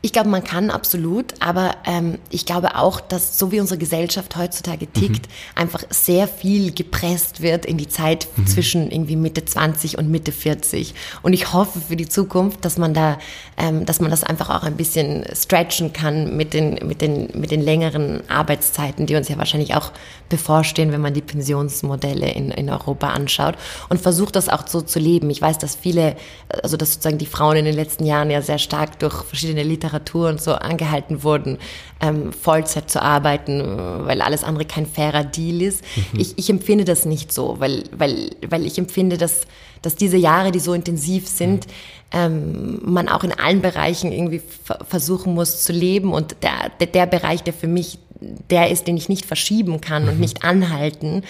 Ich 0.00 0.12
glaube, 0.12 0.28
man 0.28 0.44
kann 0.44 0.70
absolut, 0.70 1.34
aber 1.40 1.74
ähm, 1.84 2.18
ich 2.30 2.46
glaube 2.46 2.76
auch, 2.76 3.00
dass 3.00 3.38
so 3.38 3.50
wie 3.50 3.58
unsere 3.58 3.78
Gesellschaft 3.78 4.36
heutzutage 4.36 4.86
tickt, 4.86 5.26
mhm. 5.26 5.32
einfach 5.56 5.82
sehr 5.90 6.28
viel 6.28 6.72
gepresst 6.72 7.40
wird 7.40 7.66
in 7.66 7.78
die 7.78 7.88
Zeit 7.88 8.28
mhm. 8.36 8.46
zwischen 8.46 8.90
irgendwie 8.90 9.16
Mitte 9.16 9.44
20 9.44 9.98
und 9.98 10.10
Mitte 10.10 10.30
40. 10.30 10.94
Und 11.22 11.32
ich 11.32 11.52
hoffe 11.52 11.80
für 11.80 11.96
die 11.96 12.08
Zukunft, 12.08 12.64
dass 12.64 12.78
man 12.78 12.94
da, 12.94 13.18
ähm, 13.56 13.86
dass 13.86 14.00
man 14.00 14.10
das 14.10 14.22
einfach 14.22 14.50
auch 14.50 14.62
ein 14.62 14.76
bisschen 14.76 15.24
stretchen 15.34 15.92
kann 15.92 16.36
mit 16.36 16.54
den, 16.54 16.86
mit 16.86 17.00
den, 17.00 17.28
mit 17.34 17.50
den 17.50 17.62
längeren 17.62 18.28
Arbeitszeiten, 18.28 19.06
die 19.06 19.16
uns 19.16 19.28
ja 19.28 19.38
wahrscheinlich 19.38 19.74
auch 19.74 19.92
bevorstehen, 20.28 20.92
wenn 20.92 21.00
man 21.00 21.14
die 21.14 21.22
Pensionsmodelle 21.22 22.30
in, 22.30 22.50
in 22.50 22.70
Europa 22.70 23.08
anschaut 23.08 23.56
und 23.88 24.00
versucht 24.00 24.36
das 24.36 24.48
auch 24.48 24.66
so 24.66 24.80
zu 24.80 24.98
leben. 24.98 25.30
Ich 25.30 25.42
weiß, 25.42 25.58
dass 25.58 25.74
viele, 25.74 26.16
also 26.48 26.76
dass 26.76 26.94
sozusagen 26.94 27.18
die 27.18 27.26
Frauen 27.26 27.56
in 27.56 27.64
den 27.64 27.74
letzten 27.74 28.06
Jahren 28.06 28.30
ja 28.30 28.40
sehr 28.42 28.58
stark 28.58 28.98
durch 28.98 29.24
verschiedene 29.24 29.62
Literatur 29.62 30.28
und 30.28 30.40
so 30.40 30.54
angehalten 30.54 31.22
wurden, 31.22 31.58
ähm, 32.00 32.32
Vollzeit 32.32 32.90
zu 32.90 33.02
arbeiten, 33.02 33.60
weil 34.06 34.22
alles 34.22 34.44
andere 34.44 34.64
kein 34.64 34.86
fairer 34.86 35.24
Deal 35.24 35.62
ist. 35.62 35.84
Mhm. 36.12 36.20
Ich, 36.20 36.38
ich 36.38 36.50
empfinde 36.50 36.84
das 36.84 37.04
nicht 37.04 37.32
so, 37.32 37.56
weil, 37.58 37.84
weil, 37.92 38.30
weil 38.48 38.64
ich 38.64 38.78
empfinde, 38.78 39.18
dass, 39.18 39.42
dass 39.82 39.96
diese 39.96 40.16
Jahre, 40.16 40.52
die 40.52 40.60
so 40.60 40.72
intensiv 40.72 41.28
sind, 41.28 41.66
mhm. 41.66 41.72
ähm, 42.12 42.80
man 42.84 43.08
auch 43.08 43.24
in 43.24 43.32
allen 43.32 43.62
Bereichen 43.62 44.12
irgendwie 44.12 44.42
versuchen 44.88 45.34
muss 45.34 45.62
zu 45.62 45.72
leben 45.72 46.12
und 46.12 46.36
der, 46.42 46.70
der, 46.80 46.86
der 46.86 47.06
Bereich, 47.06 47.42
der 47.42 47.52
für 47.52 47.68
mich 47.68 47.98
der 48.20 48.70
ist, 48.70 48.86
den 48.86 48.96
ich 48.96 49.08
nicht 49.08 49.26
verschieben 49.26 49.80
kann 49.80 50.04
mhm. 50.04 50.08
und 50.08 50.20
nicht 50.20 50.44
anhalten, 50.44 51.22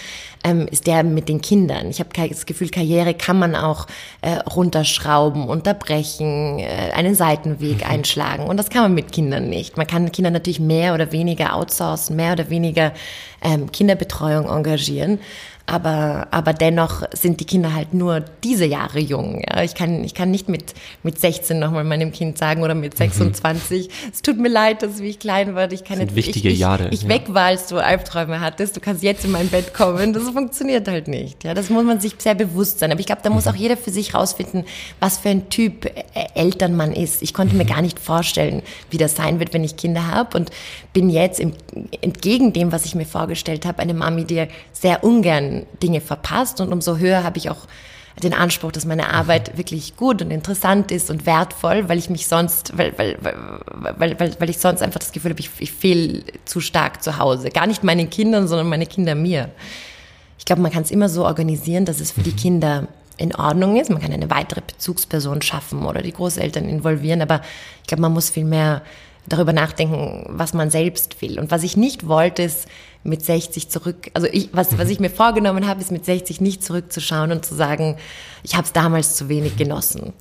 ähm, 0.43 0.67
ist 0.71 0.87
der 0.87 1.03
mit 1.03 1.29
den 1.29 1.41
Kindern. 1.41 1.89
Ich 1.89 1.99
habe 1.99 2.09
das 2.29 2.45
Gefühl, 2.45 2.69
Karriere 2.69 3.13
kann 3.13 3.37
man 3.37 3.55
auch 3.55 3.87
äh, 4.21 4.37
runterschrauben, 4.37 5.47
unterbrechen, 5.47 6.59
äh, 6.59 6.91
einen 6.93 7.15
Seitenweg 7.15 7.85
mhm. 7.85 7.91
einschlagen. 7.91 8.45
Und 8.45 8.57
das 8.57 8.69
kann 8.69 8.83
man 8.83 8.93
mit 8.93 9.11
Kindern 9.11 9.49
nicht. 9.49 9.77
Man 9.77 9.87
kann 9.87 10.11
Kinder 10.11 10.31
natürlich 10.31 10.59
mehr 10.59 10.93
oder 10.93 11.11
weniger 11.11 11.55
outsourcen, 11.55 12.15
mehr 12.15 12.33
oder 12.33 12.49
weniger 12.49 12.93
ähm, 13.41 13.71
Kinderbetreuung 13.71 14.49
engagieren 14.49 15.19
aber, 15.69 16.27
aber 16.31 16.53
dennoch 16.53 17.03
sind 17.13 17.39
die 17.39 17.45
Kinder 17.45 17.75
halt 17.75 17.93
nur 17.93 18.21
diese 18.43 18.65
Jahre 18.65 18.99
jung. 18.99 19.43
Ja. 19.47 19.61
Ich, 19.61 19.75
kann, 19.75 20.03
ich 20.03 20.15
kann 20.15 20.31
nicht 20.31 20.49
mit, 20.49 20.73
mit 21.03 21.19
16 21.19 21.59
nochmal 21.59 21.83
meinem 21.83 22.11
Kind 22.11 22.37
sagen 22.39 22.63
oder 22.63 22.73
mit 22.73 22.97
26, 22.97 23.87
mhm. 23.87 23.91
es 24.11 24.21
tut 24.23 24.39
mir 24.39 24.49
leid, 24.49 24.81
dass 24.81 24.99
wie 24.99 25.09
ich 25.09 25.19
klein 25.19 25.53
war. 25.53 25.71
Ich 25.71 25.83
kann 25.83 25.99
das 25.99 26.07
sind 26.09 26.17
jetzt, 26.17 26.27
wichtige 26.27 26.49
ich, 26.49 26.59
Jahre. 26.59 26.87
Ich, 26.87 26.93
ich 26.93 27.03
ja. 27.03 27.09
weg 27.09 27.25
war, 27.27 27.45
als 27.45 27.67
du 27.67 27.77
Albträume 27.77 28.41
hattest. 28.41 28.75
Du 28.75 28.79
kannst 28.79 29.03
jetzt 29.03 29.25
in 29.25 29.31
mein 29.31 29.47
Bett 29.49 29.73
kommen. 29.73 30.11
Das 30.13 30.27
funktioniert 30.29 30.87
halt 30.87 31.07
nicht. 31.07 31.43
Ja, 31.43 31.53
das 31.53 31.69
muss 31.69 31.83
man 31.83 31.99
sich 31.99 32.15
sehr 32.17 32.35
bewusst 32.35 32.79
sein. 32.79 32.91
Aber 32.91 32.99
ich 32.99 33.05
glaube, 33.05 33.21
da 33.23 33.29
muss 33.29 33.45
mhm. 33.45 33.51
auch 33.51 33.55
jeder 33.55 33.77
für 33.77 33.91
sich 33.91 34.15
rausfinden, 34.15 34.65
was 34.99 35.19
für 35.19 35.29
ein 35.29 35.49
Typ 35.49 35.85
äh, 35.85 36.03
Eltern 36.33 36.75
man 36.75 36.93
ist. 36.93 37.21
Ich 37.21 37.33
konnte 37.33 37.53
mhm. 37.53 37.59
mir 37.59 37.65
gar 37.65 37.83
nicht 37.83 37.99
vorstellen, 37.99 38.63
wie 38.89 38.97
das 38.97 39.15
sein 39.15 39.39
wird, 39.39 39.53
wenn 39.53 39.63
ich 39.63 39.77
Kinder 39.77 40.07
habe 40.07 40.35
und 40.35 40.49
bin 40.93 41.09
jetzt 41.09 41.39
im, 41.39 41.53
entgegen 42.01 42.53
dem, 42.53 42.71
was 42.71 42.85
ich 42.85 42.95
mir 42.95 43.05
vorgestellt 43.05 43.65
habe, 43.65 43.79
eine 43.79 43.93
Mami, 43.93 44.25
die 44.25 44.47
sehr 44.73 45.03
ungern 45.03 45.58
Dinge 45.81 46.01
verpasst 46.01 46.61
und 46.61 46.71
umso 46.71 46.97
höher 46.97 47.23
habe 47.23 47.37
ich 47.37 47.49
auch 47.49 47.67
den 48.21 48.33
Anspruch, 48.33 48.71
dass 48.71 48.85
meine 48.85 49.13
Arbeit 49.13 49.57
wirklich 49.57 49.95
gut 49.95 50.21
und 50.21 50.31
interessant 50.31 50.91
ist 50.91 51.09
und 51.09 51.25
wertvoll, 51.25 51.87
weil 51.87 51.97
ich 51.97 52.09
mich 52.09 52.27
sonst, 52.27 52.77
weil, 52.77 52.97
weil, 52.97 53.17
weil, 53.21 54.19
weil, 54.19 54.35
weil 54.39 54.49
ich 54.49 54.57
sonst 54.57 54.81
einfach 54.81 54.99
das 54.99 55.11
Gefühl 55.11 55.31
habe, 55.31 55.39
ich, 55.39 55.49
ich 55.59 55.71
fehle 55.71 56.23
zu 56.45 56.59
stark 56.59 57.01
zu 57.01 57.17
Hause. 57.17 57.49
Gar 57.49 57.67
nicht 57.67 57.83
meinen 57.83 58.09
Kindern, 58.09 58.47
sondern 58.47 58.67
meine 58.67 58.85
Kinder 58.85 59.15
mir. 59.15 59.49
Ich 60.37 60.45
glaube, 60.45 60.61
man 60.61 60.71
kann 60.71 60.83
es 60.83 60.91
immer 60.91 61.09
so 61.09 61.25
organisieren, 61.25 61.85
dass 61.85 61.99
es 61.99 62.11
für 62.11 62.21
die 62.21 62.35
Kinder 62.35 62.87
in 63.17 63.35
Ordnung 63.35 63.77
ist. 63.77 63.89
Man 63.89 64.01
kann 64.01 64.13
eine 64.13 64.29
weitere 64.29 64.61
Bezugsperson 64.61 65.41
schaffen 65.41 65.85
oder 65.85 66.01
die 66.01 66.13
Großeltern 66.13 66.67
involvieren, 66.67 67.21
aber 67.21 67.41
ich 67.81 67.87
glaube, 67.87 68.01
man 68.01 68.13
muss 68.13 68.29
viel 68.29 68.45
mehr 68.45 68.81
darüber 69.27 69.53
nachdenken, 69.53 70.25
was 70.29 70.53
man 70.53 70.69
selbst 70.69 71.21
will. 71.21 71.39
Und 71.39 71.51
was 71.51 71.63
ich 71.63 71.77
nicht 71.77 72.07
wollte, 72.07 72.43
ist 72.43 72.67
mit 73.03 73.23
60 73.23 73.69
zurück, 73.69 74.11
also 74.13 74.27
ich, 74.31 74.49
was, 74.51 74.77
was 74.77 74.89
ich 74.89 74.99
mir 74.99 75.09
vorgenommen 75.09 75.67
habe, 75.67 75.81
ist 75.81 75.91
mit 75.91 76.05
60 76.05 76.41
nicht 76.41 76.63
zurückzuschauen 76.63 77.31
und 77.31 77.45
zu 77.45 77.55
sagen, 77.55 77.97
ich 78.43 78.55
habe 78.55 78.65
es 78.65 78.73
damals 78.73 79.15
zu 79.15 79.29
wenig 79.29 79.55
genossen. 79.57 80.13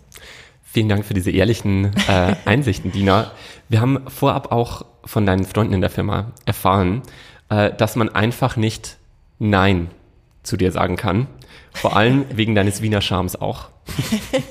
Vielen 0.63 0.89
Dank 0.89 1.05
für 1.05 1.15
diese 1.15 1.31
ehrlichen 1.31 1.93
äh, 2.09 2.37
Einsichten, 2.45 2.93
Dina. 2.93 3.33
Wir 3.69 3.81
haben 3.81 4.09
vorab 4.09 4.53
auch 4.53 4.85
von 5.05 5.27
deinen 5.27 5.45
Freunden 5.45 5.75
in 5.75 5.81
der 5.81 5.91
Firma 5.91 6.33
erfahren, 6.45 7.03
äh, 7.49 7.73
dass 7.73 7.97
man 7.97 8.11
einfach 8.11 8.57
nicht 8.57 8.99
Nein 9.39 9.91
zu 10.43 10.57
dir 10.57 10.71
sagen 10.71 10.97
kann. 10.97 11.27
Vor 11.73 11.97
allem 11.97 12.27
wegen 12.37 12.55
deines 12.55 12.83
Wiener 12.83 13.01
Charmes 13.01 13.41
auch. 13.41 13.71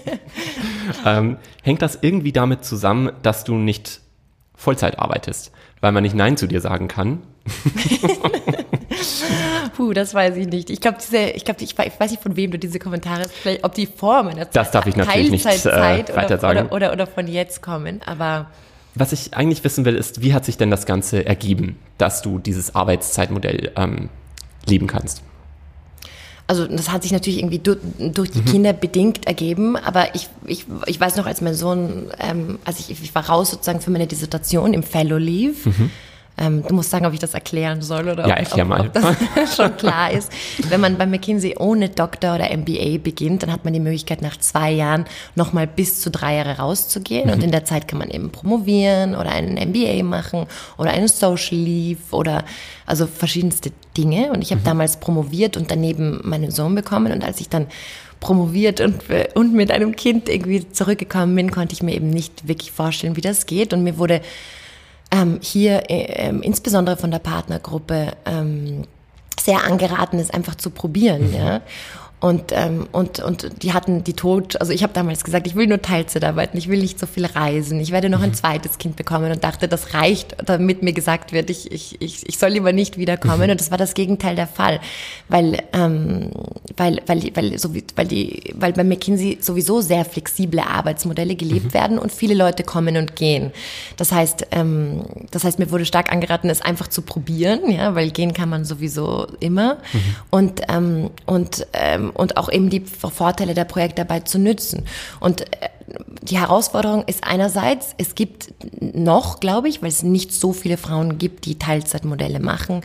ähm, 1.05 1.37
hängt 1.61 1.81
das 1.81 1.99
irgendwie 2.01 2.31
damit 2.31 2.65
zusammen, 2.65 3.11
dass 3.21 3.43
du 3.43 3.55
nicht 3.55 4.01
Vollzeit 4.57 4.99
arbeitest, 4.99 5.51
weil 5.79 5.93
man 5.93 6.03
nicht 6.03 6.15
Nein 6.15 6.35
zu 6.35 6.47
dir 6.47 6.59
sagen 6.59 6.87
kann. 6.89 7.21
Puh, 9.77 9.93
das 9.93 10.13
weiß 10.13 10.35
ich 10.35 10.47
nicht. 10.47 10.69
Ich 10.69 10.81
glaube, 10.81 10.97
diese, 10.99 11.17
ich 11.17 11.45
glaube, 11.45 11.63
ich 11.63 11.77
weiß 11.77 12.11
nicht 12.11 12.21
von 12.21 12.35
wem 12.35 12.51
du 12.51 12.59
diese 12.59 12.79
Kommentare, 12.79 13.29
vielleicht, 13.29 13.63
ob 13.63 13.73
die 13.75 13.85
vor 13.85 14.23
meiner 14.23 14.45
Zeit, 14.45 14.55
das 14.55 14.71
darf 14.71 14.87
ich 14.87 14.95
natürlich 14.95 15.31
nicht 15.31 15.45
äh, 15.45 16.03
weiter 16.15 16.39
sagen. 16.39 16.67
Oder, 16.67 16.73
oder, 16.73 16.91
oder 16.93 17.07
von 17.07 17.27
jetzt 17.27 17.61
kommen, 17.61 18.01
aber. 18.05 18.47
Was 18.95 19.13
ich 19.13 19.35
eigentlich 19.35 19.63
wissen 19.63 19.85
will, 19.85 19.95
ist, 19.95 20.23
wie 20.23 20.33
hat 20.33 20.43
sich 20.43 20.57
denn 20.57 20.71
das 20.71 20.87
Ganze 20.87 21.23
ergeben, 21.23 21.77
dass 21.99 22.23
du 22.23 22.39
dieses 22.39 22.73
Arbeitszeitmodell 22.73 23.71
ähm, 23.75 24.09
leben 24.65 24.87
kannst? 24.87 25.21
Also 26.47 26.65
das 26.65 26.91
hat 26.91 27.03
sich 27.03 27.11
natürlich 27.11 27.39
irgendwie 27.39 27.59
durch, 27.59 27.77
durch 27.99 28.31
die 28.31 28.39
mhm. 28.39 28.45
Kinder 28.45 28.73
bedingt 28.73 29.27
ergeben, 29.27 29.75
aber 29.75 30.15
ich, 30.15 30.29
ich, 30.45 30.65
ich 30.85 30.99
weiß 30.99 31.17
noch, 31.17 31.25
als 31.25 31.41
mein 31.41 31.53
Sohn, 31.53 32.09
ähm, 32.19 32.57
also 32.63 32.79
ich, 32.87 33.03
ich 33.03 33.13
war 33.13 33.27
raus 33.27 33.51
sozusagen 33.51 33.81
für 33.81 33.91
meine 33.91 34.07
Dissertation 34.07 34.73
im 34.73 34.83
Fellow 34.83 35.17
Leave. 35.17 35.69
Mhm. 35.69 35.91
Ähm, 36.39 36.63
du 36.67 36.75
musst 36.75 36.91
sagen, 36.91 37.05
ob 37.05 37.13
ich 37.13 37.19
das 37.19 37.33
erklären 37.33 37.81
soll 37.81 38.09
oder 38.09 38.27
ja, 38.27 38.37
ob, 38.39 38.67
mal. 38.67 38.81
ob 38.81 38.93
das 38.93 39.55
schon 39.55 39.75
klar 39.75 40.11
ist. 40.11 40.31
Wenn 40.69 40.79
man 40.79 40.97
bei 40.97 41.07
McKinsey 41.07 41.55
ohne 41.57 41.89
Doktor 41.89 42.35
oder 42.35 42.55
MBA 42.55 42.99
beginnt, 43.01 43.41
dann 43.41 43.51
hat 43.51 43.63
man 43.63 43.73
die 43.73 43.79
Möglichkeit, 43.79 44.21
nach 44.21 44.37
zwei 44.37 44.71
Jahren 44.71 45.05
nochmal 45.35 45.65
bis 45.65 45.99
zu 45.99 46.11
drei 46.11 46.35
Jahre 46.35 46.57
rauszugehen. 46.57 47.27
Mhm. 47.27 47.33
Und 47.33 47.43
in 47.43 47.51
der 47.51 47.65
Zeit 47.65 47.87
kann 47.87 47.97
man 47.97 48.11
eben 48.11 48.29
promovieren 48.31 49.15
oder 49.15 49.31
einen 49.31 49.55
MBA 49.55 50.03
machen 50.03 50.45
oder 50.77 50.91
einen 50.91 51.07
Social 51.07 51.57
Leave 51.57 51.99
oder 52.11 52.45
also 52.85 53.07
verschiedenste 53.07 53.71
Dinge. 53.97 54.31
Und 54.31 54.43
ich 54.43 54.51
habe 54.51 54.61
mhm. 54.61 54.65
damals 54.65 54.99
promoviert 54.99 55.57
und 55.57 55.71
daneben 55.71 56.21
meinen 56.23 56.51
Sohn 56.51 56.75
bekommen. 56.75 57.11
Und 57.11 57.23
als 57.23 57.41
ich 57.41 57.49
dann 57.49 57.65
promoviert 58.19 58.79
und, 58.79 59.01
und 59.33 59.53
mit 59.53 59.71
einem 59.71 59.95
Kind 59.95 60.29
irgendwie 60.29 60.69
zurückgekommen 60.71 61.35
bin, 61.35 61.49
konnte 61.49 61.73
ich 61.73 61.81
mir 61.81 61.95
eben 61.95 62.11
nicht 62.11 62.47
wirklich 62.47 62.71
vorstellen, 62.71 63.15
wie 63.15 63.21
das 63.21 63.47
geht. 63.47 63.73
Und 63.73 63.83
mir 63.83 63.97
wurde 63.97 64.21
ähm, 65.11 65.39
hier 65.41 65.89
äh, 65.89 66.27
ähm, 66.27 66.41
insbesondere 66.41 66.97
von 66.97 67.11
der 67.11 67.19
Partnergruppe 67.19 68.13
ähm, 68.25 68.83
sehr 69.39 69.63
angeraten 69.63 70.19
ist, 70.19 70.33
einfach 70.33 70.55
zu 70.55 70.69
probieren. 70.69 71.29
Mhm. 71.29 71.35
Ja? 71.35 71.61
Und, 72.19 72.51
ähm, 72.51 72.87
und, 72.93 73.19
und 73.19 73.61
die 73.61 73.73
hatten 73.73 74.03
die 74.03 74.13
Tod, 74.13 74.59
also 74.59 74.73
ich 74.73 74.81
habe 74.81 74.91
damals 74.91 75.23
gesagt, 75.23 75.45
ich 75.45 75.55
will 75.55 75.67
nur 75.67 75.83
Teilzeit 75.83 76.23
arbeiten, 76.23 76.57
ich 76.57 76.67
will 76.67 76.79
nicht 76.79 76.99
so 76.99 77.05
viel 77.05 77.27
reisen, 77.27 77.79
ich 77.79 77.91
werde 77.91 78.09
noch 78.09 78.23
ein 78.23 78.31
mhm. 78.31 78.33
zweites 78.33 78.79
Kind 78.79 78.95
bekommen 78.95 79.31
und 79.31 79.43
dachte, 79.43 79.67
das 79.67 79.93
reicht, 79.93 80.35
damit 80.43 80.81
mir 80.81 80.93
gesagt 80.93 81.31
wird, 81.31 81.51
ich, 81.51 81.71
ich, 81.71 82.01
ich, 82.01 82.27
ich 82.27 82.39
soll 82.39 82.49
lieber 82.49 82.73
nicht 82.73 82.97
wiederkommen. 82.97 83.45
Mhm. 83.45 83.51
Und 83.51 83.59
das 83.61 83.69
war 83.69 83.77
das 83.77 83.93
Gegenteil 83.93 84.35
der 84.35 84.47
Fall, 84.47 84.79
weil, 85.29 85.61
ähm, 85.73 86.31
weil, 86.75 87.03
weil, 87.05 87.21
weil, 87.35 87.59
so 87.59 87.75
weil, 87.95 88.07
die, 88.07 88.51
weil 88.55 88.73
bei 88.73 88.83
McKinsey 88.83 89.37
sowieso 89.39 89.81
sehr 89.81 90.03
flexible 90.03 90.61
Arbeitsmodelle 90.61 91.35
gelebt 91.35 91.65
mhm. 91.65 91.73
werden 91.75 91.99
und 91.99 92.11
viele 92.11 92.33
Leute 92.33 92.63
kommen 92.63 92.97
und 92.97 93.15
gehen. 93.15 93.51
Das 93.95 94.11
heißt, 94.11 94.47
ähm, 94.51 95.03
das 95.29 95.43
heißt, 95.43 95.59
mir 95.59 95.69
wurde 95.69 95.85
stark 95.85 96.11
angeraten, 96.11 96.49
es 96.49 96.61
einfach 96.61 96.87
zu 96.87 97.03
probieren, 97.03 97.69
ja, 97.69 97.93
weil 97.93 98.09
gehen 98.09 98.33
kann 98.33 98.49
man 98.49 98.65
sowieso 98.65 99.27
immer. 99.39 99.75
Mhm. 99.93 99.99
Und, 100.31 100.61
ähm, 100.69 101.09
und 101.27 101.67
ähm, 101.73 102.06
und 102.09 102.37
auch 102.37 102.51
eben 102.51 102.69
die 102.69 102.81
Vorteile 102.81 103.53
der 103.53 103.65
Projektarbeit 103.65 104.27
zu 104.27 104.39
nützen. 104.39 104.85
Und 105.19 105.41
äh, 105.41 105.69
die 106.21 106.37
Herausforderung 106.37 107.05
ist 107.05 107.23
einerseits, 107.23 107.95
es 107.97 108.15
gibt 108.15 108.53
noch, 108.81 109.39
glaube 109.39 109.69
ich, 109.69 109.81
weil 109.81 109.89
es 109.89 110.03
nicht 110.03 110.33
so 110.33 110.51
viele 110.51 110.77
Frauen 110.77 111.17
gibt, 111.17 111.45
die 111.45 111.57
Teilzeitmodelle 111.57 112.39
machen 112.39 112.81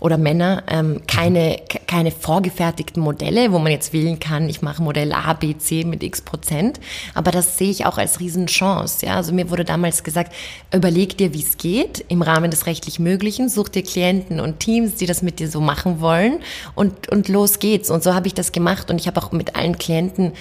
oder 0.00 0.16
Männer, 0.16 0.62
ähm, 0.68 1.02
keine, 1.06 1.58
keine 1.86 2.10
vorgefertigten 2.10 3.02
Modelle, 3.02 3.52
wo 3.52 3.58
man 3.58 3.72
jetzt 3.72 3.92
wählen 3.92 4.18
kann, 4.18 4.48
ich 4.48 4.62
mache 4.62 4.82
Modell 4.82 5.12
A, 5.12 5.34
B, 5.34 5.56
C 5.58 5.84
mit 5.84 6.02
x 6.02 6.22
Prozent. 6.22 6.80
Aber 7.14 7.30
das 7.30 7.58
sehe 7.58 7.70
ich 7.70 7.84
auch 7.84 7.98
als 7.98 8.20
Riesenchance. 8.20 9.04
Ja? 9.04 9.16
Also 9.16 9.34
mir 9.34 9.50
wurde 9.50 9.64
damals 9.64 10.02
gesagt, 10.02 10.32
überleg 10.72 11.18
dir, 11.18 11.34
wie 11.34 11.42
es 11.42 11.58
geht 11.58 12.04
im 12.08 12.22
Rahmen 12.22 12.50
des 12.50 12.66
rechtlich 12.66 12.98
Möglichen, 12.98 13.50
such 13.50 13.68
dir 13.68 13.82
Klienten 13.82 14.40
und 14.40 14.60
Teams, 14.60 14.94
die 14.94 15.06
das 15.06 15.20
mit 15.20 15.40
dir 15.40 15.50
so 15.50 15.60
machen 15.60 16.00
wollen 16.00 16.38
und, 16.74 17.08
und 17.10 17.28
los 17.28 17.58
geht's. 17.58 17.90
Und 17.90 18.02
so 18.02 18.14
habe 18.14 18.26
ich 18.26 18.34
das 18.34 18.52
gemacht 18.52 18.90
und 18.90 18.98
ich 18.98 19.06
habe 19.06 19.22
auch 19.22 19.32
mit 19.32 19.56
allen 19.56 19.76
Klienten 19.76 20.32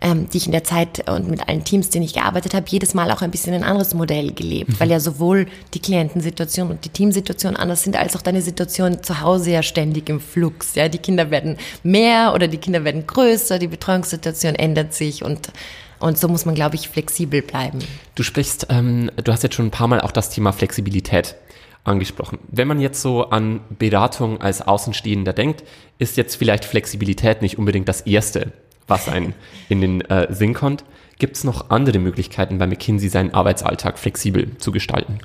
ähm, 0.00 0.28
die 0.28 0.38
ich 0.38 0.46
in 0.46 0.52
der 0.52 0.64
Zeit 0.64 1.08
und 1.08 1.28
mit 1.28 1.48
allen 1.48 1.64
Teams, 1.64 1.90
denen 1.90 2.04
ich 2.04 2.14
gearbeitet 2.14 2.54
habe, 2.54 2.66
jedes 2.68 2.94
Mal 2.94 3.10
auch 3.10 3.22
ein 3.22 3.30
bisschen 3.30 3.54
ein 3.54 3.64
anderes 3.64 3.94
Modell 3.94 4.32
gelebt, 4.32 4.70
mhm. 4.70 4.80
weil 4.80 4.90
ja 4.90 5.00
sowohl 5.00 5.46
die 5.74 5.80
Klientensituation 5.80 6.70
und 6.70 6.84
die 6.84 6.90
Teamsituation 6.90 7.56
anders 7.56 7.82
sind, 7.82 7.96
als 7.96 8.16
auch 8.16 8.22
deine 8.22 8.42
Situation 8.42 9.02
zu 9.02 9.20
Hause 9.20 9.50
ja 9.50 9.62
ständig 9.62 10.08
im 10.08 10.20
Flux. 10.20 10.74
Ja, 10.74 10.88
die 10.88 10.98
Kinder 10.98 11.30
werden 11.30 11.56
mehr 11.82 12.32
oder 12.34 12.48
die 12.48 12.58
Kinder 12.58 12.84
werden 12.84 13.06
größer, 13.06 13.58
die 13.58 13.68
Betreuungssituation 13.68 14.54
ändert 14.54 14.94
sich 14.94 15.24
und 15.24 15.52
und 16.00 16.16
so 16.16 16.28
muss 16.28 16.44
man, 16.44 16.54
glaube 16.54 16.76
ich, 16.76 16.88
flexibel 16.88 17.42
bleiben. 17.42 17.80
Du 18.14 18.22
sprichst, 18.22 18.68
ähm, 18.70 19.10
du 19.16 19.32
hast 19.32 19.42
jetzt 19.42 19.56
schon 19.56 19.66
ein 19.66 19.72
paar 19.72 19.88
Mal 19.88 20.00
auch 20.00 20.12
das 20.12 20.30
Thema 20.30 20.52
Flexibilität 20.52 21.34
angesprochen. 21.82 22.38
Wenn 22.48 22.68
man 22.68 22.80
jetzt 22.80 23.02
so 23.02 23.30
an 23.30 23.60
Beratung 23.78 24.40
als 24.40 24.62
Außenstehender 24.62 25.32
denkt, 25.32 25.64
ist 25.98 26.16
jetzt 26.16 26.36
vielleicht 26.36 26.64
Flexibilität 26.64 27.42
nicht 27.42 27.58
unbedingt 27.58 27.88
das 27.88 28.02
Erste, 28.02 28.52
was 28.88 29.08
einen 29.08 29.34
in 29.68 29.80
den 29.80 30.00
äh, 30.02 30.32
Sinn 30.34 30.54
kommt. 30.54 30.84
Gibt 31.18 31.36
es 31.36 31.44
noch 31.44 31.70
andere 31.70 31.98
Möglichkeiten 31.98 32.58
bei 32.58 32.66
McKinsey, 32.66 33.08
seinen 33.08 33.34
Arbeitsalltag 33.34 33.98
flexibel 33.98 34.56
zu 34.58 34.72
gestalten? 34.72 35.18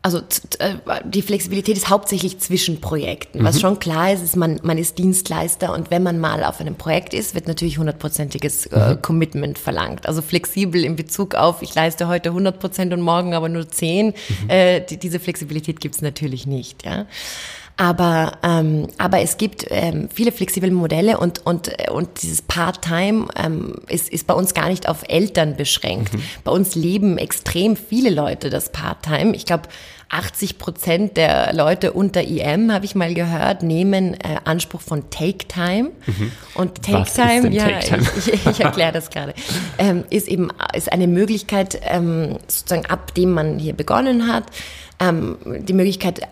Also 0.00 0.18
äh, 0.60 0.74
die 1.04 1.22
Flexibilität 1.22 1.76
ist 1.76 1.90
hauptsächlich 1.90 2.38
zwischen 2.38 2.80
Projekten. 2.80 3.42
Was 3.42 3.56
mhm. 3.56 3.60
schon 3.60 3.78
klar 3.78 4.12
ist, 4.12 4.22
ist, 4.22 4.36
man, 4.36 4.60
man 4.62 4.78
ist 4.78 4.96
Dienstleister 4.96 5.72
und 5.74 5.90
wenn 5.90 6.04
man 6.04 6.18
mal 6.20 6.44
auf 6.44 6.60
einem 6.60 6.76
Projekt 6.76 7.14
ist, 7.14 7.34
wird 7.34 7.48
natürlich 7.48 7.78
hundertprozentiges 7.78 8.66
äh, 8.66 8.94
mhm. 8.94 9.02
Commitment 9.02 9.58
verlangt. 9.58 10.06
Also 10.06 10.22
flexibel 10.22 10.84
in 10.84 10.94
Bezug 10.94 11.34
auf, 11.34 11.62
ich 11.62 11.74
leiste 11.74 12.06
heute 12.06 12.30
100 12.30 12.60
Prozent 12.60 12.92
und 12.92 13.00
morgen 13.00 13.34
aber 13.34 13.48
nur 13.48 13.68
10. 13.68 14.06
Mhm. 14.06 14.14
Äh, 14.48 14.80
die, 14.80 14.98
diese 14.98 15.18
Flexibilität 15.18 15.80
gibt 15.80 15.96
es 15.96 16.00
natürlich 16.00 16.46
nicht. 16.46 16.84
Ja. 16.84 17.06
Aber, 17.80 18.32
ähm, 18.42 18.88
aber 18.98 19.20
es 19.20 19.36
gibt 19.36 19.64
ähm, 19.70 20.08
viele 20.12 20.32
flexible 20.32 20.72
Modelle 20.72 21.16
und, 21.18 21.46
und, 21.46 21.70
und 21.92 22.22
dieses 22.22 22.42
Part-Time 22.42 23.28
ähm, 23.36 23.76
ist, 23.88 24.08
ist 24.08 24.26
bei 24.26 24.34
uns 24.34 24.52
gar 24.52 24.68
nicht 24.68 24.88
auf 24.88 25.04
Eltern 25.08 25.56
beschränkt. 25.56 26.12
Mhm. 26.12 26.22
Bei 26.42 26.50
uns 26.50 26.74
leben 26.74 27.18
extrem 27.18 27.76
viele 27.76 28.10
Leute 28.10 28.50
das 28.50 28.72
Part-Time. 28.72 29.34
Ich 29.36 29.46
glaube, 29.46 29.68
80 30.08 30.58
Prozent 30.58 31.16
der 31.16 31.52
Leute 31.54 31.92
unter 31.92 32.22
IM, 32.22 32.72
habe 32.72 32.84
ich 32.84 32.96
mal 32.96 33.14
gehört, 33.14 33.62
nehmen 33.62 34.14
äh, 34.14 34.38
Anspruch 34.44 34.80
von 34.80 35.08
Take-Time. 35.10 35.90
Mhm. 36.04 36.32
Und 36.54 36.82
Take-Time, 36.82 37.50
ja, 37.50 37.78
Take 37.78 38.02
ich, 38.16 38.32
ich, 38.32 38.46
ich 38.46 38.60
erkläre 38.60 38.90
das 38.90 39.10
gerade, 39.10 39.34
ähm, 39.78 40.02
ist 40.10 40.26
eben 40.26 40.48
ist 40.74 40.90
eine 40.90 41.06
Möglichkeit, 41.06 41.80
ähm, 41.84 42.38
sozusagen 42.48 42.86
ab 42.86 43.14
dem 43.14 43.30
man 43.30 43.60
hier 43.60 43.74
begonnen 43.74 44.26
hat, 44.26 44.46
ähm, 44.98 45.36
die 45.44 45.74
Möglichkeit, 45.74 46.22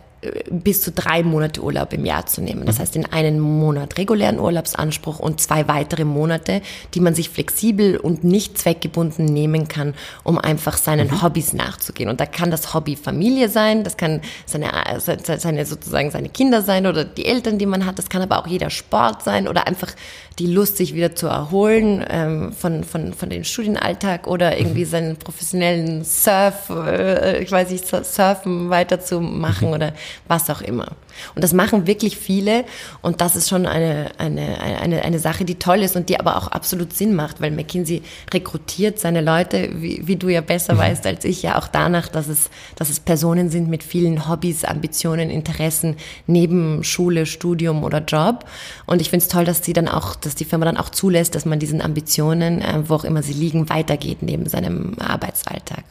bis 0.50 0.82
zu 0.82 0.92
drei 0.92 1.22
Monate 1.22 1.62
Urlaub 1.62 1.92
im 1.92 2.04
Jahr 2.04 2.26
zu 2.26 2.40
nehmen. 2.40 2.66
Das 2.66 2.76
mhm. 2.76 2.82
heißt, 2.82 2.96
in 2.96 3.06
einen 3.06 3.40
Monat 3.40 3.98
regulären 3.98 4.38
Urlaubsanspruch 4.38 5.18
und 5.18 5.40
zwei 5.40 5.68
weitere 5.68 6.04
Monate, 6.04 6.62
die 6.94 7.00
man 7.00 7.14
sich 7.14 7.30
flexibel 7.30 7.96
und 7.96 8.24
nicht 8.24 8.58
zweckgebunden 8.58 9.24
nehmen 9.24 9.68
kann, 9.68 9.94
um 10.24 10.38
einfach 10.38 10.76
seinen 10.76 11.08
mhm. 11.08 11.22
Hobbys 11.22 11.52
nachzugehen. 11.52 12.08
Und 12.08 12.20
da 12.20 12.26
kann 12.26 12.50
das 12.50 12.74
Hobby 12.74 12.96
Familie 12.96 13.48
sein, 13.48 13.84
das 13.84 13.96
kann 13.96 14.20
seine, 14.46 14.70
seine, 14.98 15.66
sozusagen 15.66 16.10
seine 16.10 16.28
Kinder 16.28 16.62
sein 16.62 16.86
oder 16.86 17.04
die 17.04 17.26
Eltern, 17.26 17.58
die 17.58 17.66
man 17.66 17.86
hat, 17.86 17.98
das 17.98 18.08
kann 18.08 18.22
aber 18.22 18.38
auch 18.38 18.46
jeder 18.46 18.70
Sport 18.70 19.22
sein 19.22 19.48
oder 19.48 19.66
einfach 19.66 19.92
die 20.38 20.46
Lust, 20.46 20.76
sich 20.76 20.94
wieder 20.94 21.14
zu 21.14 21.28
erholen 21.28 22.04
ähm, 22.10 22.52
von, 22.52 22.84
von, 22.84 23.14
von 23.14 23.30
dem 23.30 23.44
Studienalltag 23.44 24.26
oder 24.26 24.58
irgendwie 24.58 24.84
mhm. 24.84 24.90
seinen 24.90 25.16
professionellen 25.16 26.04
Surf, 26.04 26.70
äh, 26.70 27.42
ich 27.42 27.50
weiß 27.50 27.70
nicht, 27.70 27.86
Surfen 27.86 28.68
weiterzumachen 28.68 29.68
oder 29.68 29.92
was 30.28 30.50
auch 30.50 30.60
immer. 30.60 30.88
Und 31.34 31.42
das 31.42 31.52
machen 31.52 31.86
wirklich 31.86 32.16
viele 32.16 32.64
und 33.02 33.20
das 33.20 33.36
ist 33.36 33.48
schon 33.48 33.66
eine, 33.66 34.10
eine, 34.18 34.60
eine, 34.60 35.02
eine 35.02 35.18
Sache, 35.18 35.44
die 35.44 35.56
toll 35.56 35.82
ist 35.82 35.96
und 35.96 36.08
die 36.08 36.20
aber 36.20 36.36
auch 36.36 36.48
absolut 36.48 36.92
Sinn 36.92 37.14
macht, 37.14 37.40
weil 37.40 37.50
McKinsey 37.50 38.02
rekrutiert 38.32 38.98
seine 38.98 39.20
Leute, 39.20 39.70
wie, 39.74 40.06
wie 40.06 40.16
du 40.16 40.28
ja 40.28 40.40
besser 40.40 40.74
mhm. 40.74 40.78
weißt 40.78 41.06
als 41.06 41.24
ich, 41.24 41.42
ja 41.42 41.58
auch 41.58 41.68
danach, 41.68 42.08
dass 42.08 42.28
es, 42.28 42.50
dass 42.76 42.90
es 42.90 43.00
Personen 43.00 43.50
sind 43.50 43.68
mit 43.68 43.82
vielen 43.82 44.28
Hobbys, 44.28 44.64
Ambitionen, 44.64 45.30
Interessen 45.30 45.96
neben 46.26 46.84
Schule, 46.84 47.26
Studium 47.26 47.84
oder 47.84 48.00
Job. 48.00 48.44
Und 48.86 49.00
ich 49.00 49.10
finde 49.10 49.24
es 49.24 49.28
toll, 49.28 49.44
dass 49.44 49.64
sie 49.64 49.72
dann 49.72 49.88
auch, 49.88 50.16
dass 50.16 50.34
die 50.34 50.44
Firma 50.44 50.64
dann 50.64 50.76
auch 50.76 50.90
zulässt, 50.90 51.34
dass 51.34 51.44
man 51.44 51.58
diesen 51.58 51.80
Ambitionen, 51.80 52.60
äh, 52.60 52.82
wo 52.88 52.94
auch 52.94 53.04
immer 53.04 53.22
sie 53.22 53.32
liegen, 53.32 53.68
weitergeht 53.68 54.22
neben 54.22 54.48
seinem 54.48 54.96
Arbeitsalltag. 54.98 55.84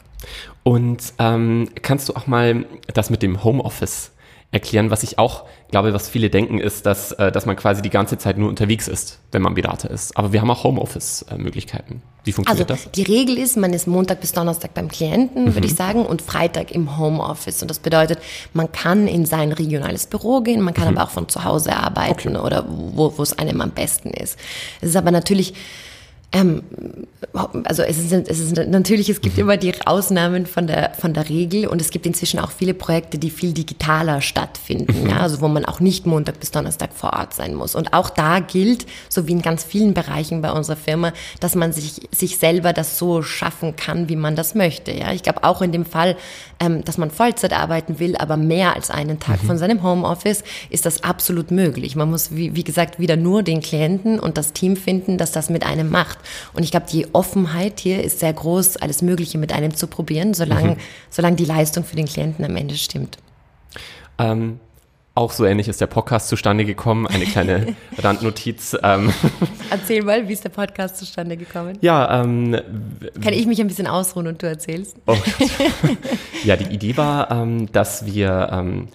Und 0.64 1.14
ähm, 1.20 1.70
kannst 1.82 2.10
du 2.10 2.16
auch 2.16 2.28
mal 2.28 2.66
das 2.94 3.10
mit 3.10 3.22
dem 3.22 3.44
Homeoffice 3.44 4.12
erklären. 4.56 4.89
Was 4.89 5.04
ich 5.04 5.20
auch 5.20 5.44
glaube, 5.70 5.94
was 5.94 6.10
viele 6.10 6.30
denken, 6.30 6.60
ist, 6.60 6.86
dass, 6.86 7.12
äh, 7.12 7.32
dass 7.32 7.46
man 7.46 7.58
quasi 7.58 7.82
die 7.82 7.89
ganze 7.89 8.18
Zeit 8.18 8.38
nur 8.38 8.50
unterwegs 8.50 8.88
ist, 8.88 9.20
wenn 9.32 9.41
man 9.41 9.54
Berater 9.54 9.91
ist. 9.91 10.18
Aber 10.18 10.32
wir 10.32 10.41
haben 10.41 10.50
auch 10.50 10.63
Homeoffice-Möglichkeiten. 10.63 12.02
Wie 12.24 12.32
funktioniert 12.32 12.72
also, 12.72 12.86
das? 12.86 12.91
Die 12.94 13.04
Regel 13.04 13.38
ist, 13.38 13.58
man 13.58 13.74
ist 13.74 13.86
Montag 13.86 14.22
bis 14.22 14.32
Donnerstag 14.32 14.74
beim 14.74 14.88
Klienten, 14.88 15.46
mhm. 15.46 15.54
würde 15.56 15.68
ich 15.68 15.76
sagen, 15.76 16.06
und 16.06 16.22
Freitag 16.22 16.72
im 16.72 16.98
Homeoffice. 16.98 17.62
Und 17.62 17.70
das 17.70 17.80
bedeutet, 17.80 18.20
man 18.54 18.72
kann 18.72 19.08
in 19.08 19.26
sein 19.26 19.52
regionales 19.52 20.08
Büro 20.08 20.41
gehen, 20.41 20.62
man 20.62 20.74
kann 20.74 20.89
mhm. 20.89 20.98
aber 20.98 21.08
auch 21.08 21.12
von 21.12 21.28
zu 21.28 21.44
Hause 21.44 21.76
arbeiten 21.76 22.38
okay. 22.38 22.46
oder 22.46 22.65
wo, 22.68 23.18
wo 23.18 23.22
es 23.22 23.38
einem 23.38 23.60
am 23.60 23.72
besten 23.72 24.10
ist. 24.12 24.39
Es 24.82 24.89
ist 24.89 24.96
aber 24.96 25.12
natürlich 25.12 25.54
ähm, 26.32 26.64
also 27.64 27.84
es 27.84 27.98
ist, 27.98 28.12
es 28.12 28.40
ist 28.40 28.56
natürlich, 28.68 29.10
es 29.10 29.22
gibt 29.22 29.36
mhm. 29.36 29.44
immer 29.44 29.58
die 29.58 29.74
Ausnahmen 29.86 30.46
von 30.46 30.68
der, 30.68 30.94
von 30.94 31.14
der 31.14 31.30
Regel 31.30 31.68
und 31.68 31.82
es 31.82 31.90
gibt 31.90 32.06
inzwischen 32.06 32.40
auch 32.40 32.52
viele 32.52 32.74
Projekte, 32.74 33.18
die 33.18 33.30
viel 33.30 33.54
digitaler 33.54 34.22
stattfinden, 34.22 35.04
mhm. 35.04 35.10
ja, 35.10 35.20
also 35.20 35.42
wo 35.42 35.48
man 35.48 35.66
auch 35.66 35.80
nicht 35.80 36.06
Montag 36.06 36.40
bis 36.40 36.52
Donnerstag 36.52 36.94
vor 36.94 37.14
Ort 37.14 37.34
sein 37.34 37.56
muss. 37.56 37.76
Und 37.76 37.94
auch 37.94 38.10
da 38.10 38.40
gilt, 38.40 38.86
so 39.10 39.28
wie 39.28 39.32
in 39.32 39.42
ganz 39.42 39.64
vielen 39.64 39.94
Bereichen 39.94 40.42
bei 40.42 40.52
unserer 40.52 40.78
Firma, 40.78 41.14
dass 41.40 41.56
man 41.56 41.74
sich, 41.74 42.08
sich 42.12 42.38
selber 42.38 42.74
das 42.74 42.98
so 42.98 43.22
schaffen 43.22 43.76
kann, 43.76 44.10
wie 44.10 44.16
man 44.16 44.36
das 44.36 44.56
möchte. 44.56 44.92
Ja, 44.92 45.12
ich 45.12 45.24
glaube 45.24 45.44
auch 45.44 45.62
in 45.62 45.72
dem 45.72 45.86
Fall, 45.86 46.16
ähm, 46.60 46.84
dass 46.84 46.98
man 46.98 47.12
Vollzeit 47.12 47.54
arbeiten 47.54 48.00
will, 48.00 48.16
aber 48.18 48.38
mehr 48.38 48.76
als 48.76 48.90
einen 48.90 49.20
Tag 49.20 49.44
mhm. 49.44 49.48
von 49.48 49.58
seinem 49.58 49.84
Homeoffice, 49.84 50.44
ist 50.70 50.86
das 50.86 51.04
absolut 51.04 51.52
möglich. 51.52 51.96
Man 51.96 52.10
muss, 52.10 52.36
wie, 52.36 52.56
wie 52.56 52.64
gesagt, 52.64 53.00
wieder 53.00 53.16
nur 53.16 53.44
den 53.44 53.62
Klienten 53.62 54.20
und 54.20 54.38
das 54.38 54.54
Team 54.54 54.76
finden, 54.76 55.18
dass 55.18 55.32
das 55.32 55.50
mit 55.50 55.66
einem 55.66 55.90
macht. 55.90 56.14
Und 56.54 56.63
ich 56.63 56.71
glaube, 56.71 56.88
die 56.91 57.13
Offenheit 57.13 57.80
hier 57.80 58.04
ist 58.04 58.19
sehr 58.19 58.34
groß, 58.34 58.78
alles 58.78 59.01
Mögliche 59.01 59.38
mit 59.38 59.54
einem 59.54 59.75
zu 59.75 59.88
probieren, 59.88 60.34
solange, 60.34 60.71
mhm. 60.71 60.78
solange 61.10 61.36
die 61.36 61.45
Leistung 61.45 61.84
für 61.84 61.95
den 61.95 62.06
Klienten 62.06 62.43
am 62.45 62.56
Ende 62.56 62.75
stimmt. 62.75 63.17
Ähm, 64.17 64.60
auch 65.17 65.32
so 65.32 65.45
ähnlich 65.45 65.69
ist 65.69 65.80
der 65.80 65.88
Podcast 65.88 66.28
zustande 66.28 66.65
gekommen. 66.65 67.08
Eine 67.08 67.23
kleine 67.23 67.75
Randnotiz. 67.97 68.75
Ähm. 68.84 69.13
Erzähl 69.69 70.04
mal, 70.04 70.28
wie 70.28 70.34
ist 70.34 70.43
der 70.43 70.49
Podcast 70.49 70.97
zustande 70.97 71.38
gekommen? 71.38 71.78
Ja, 71.80 72.21
ähm, 72.21 72.60
kann 73.23 73.32
ich 73.32 73.47
mich 73.47 73.62
ein 73.62 73.67
bisschen 73.67 73.88
ausruhen 73.88 74.28
und 74.28 74.43
du 74.43 74.47
erzählst? 74.47 74.97
Oh 75.08 75.15
ja, 76.43 76.58
die 76.58 76.73
Idee 76.73 76.97
war, 76.97 77.32
ähm, 77.32 77.71
dass 77.71 78.06
wir 78.06 78.49
ähm, 78.51 78.89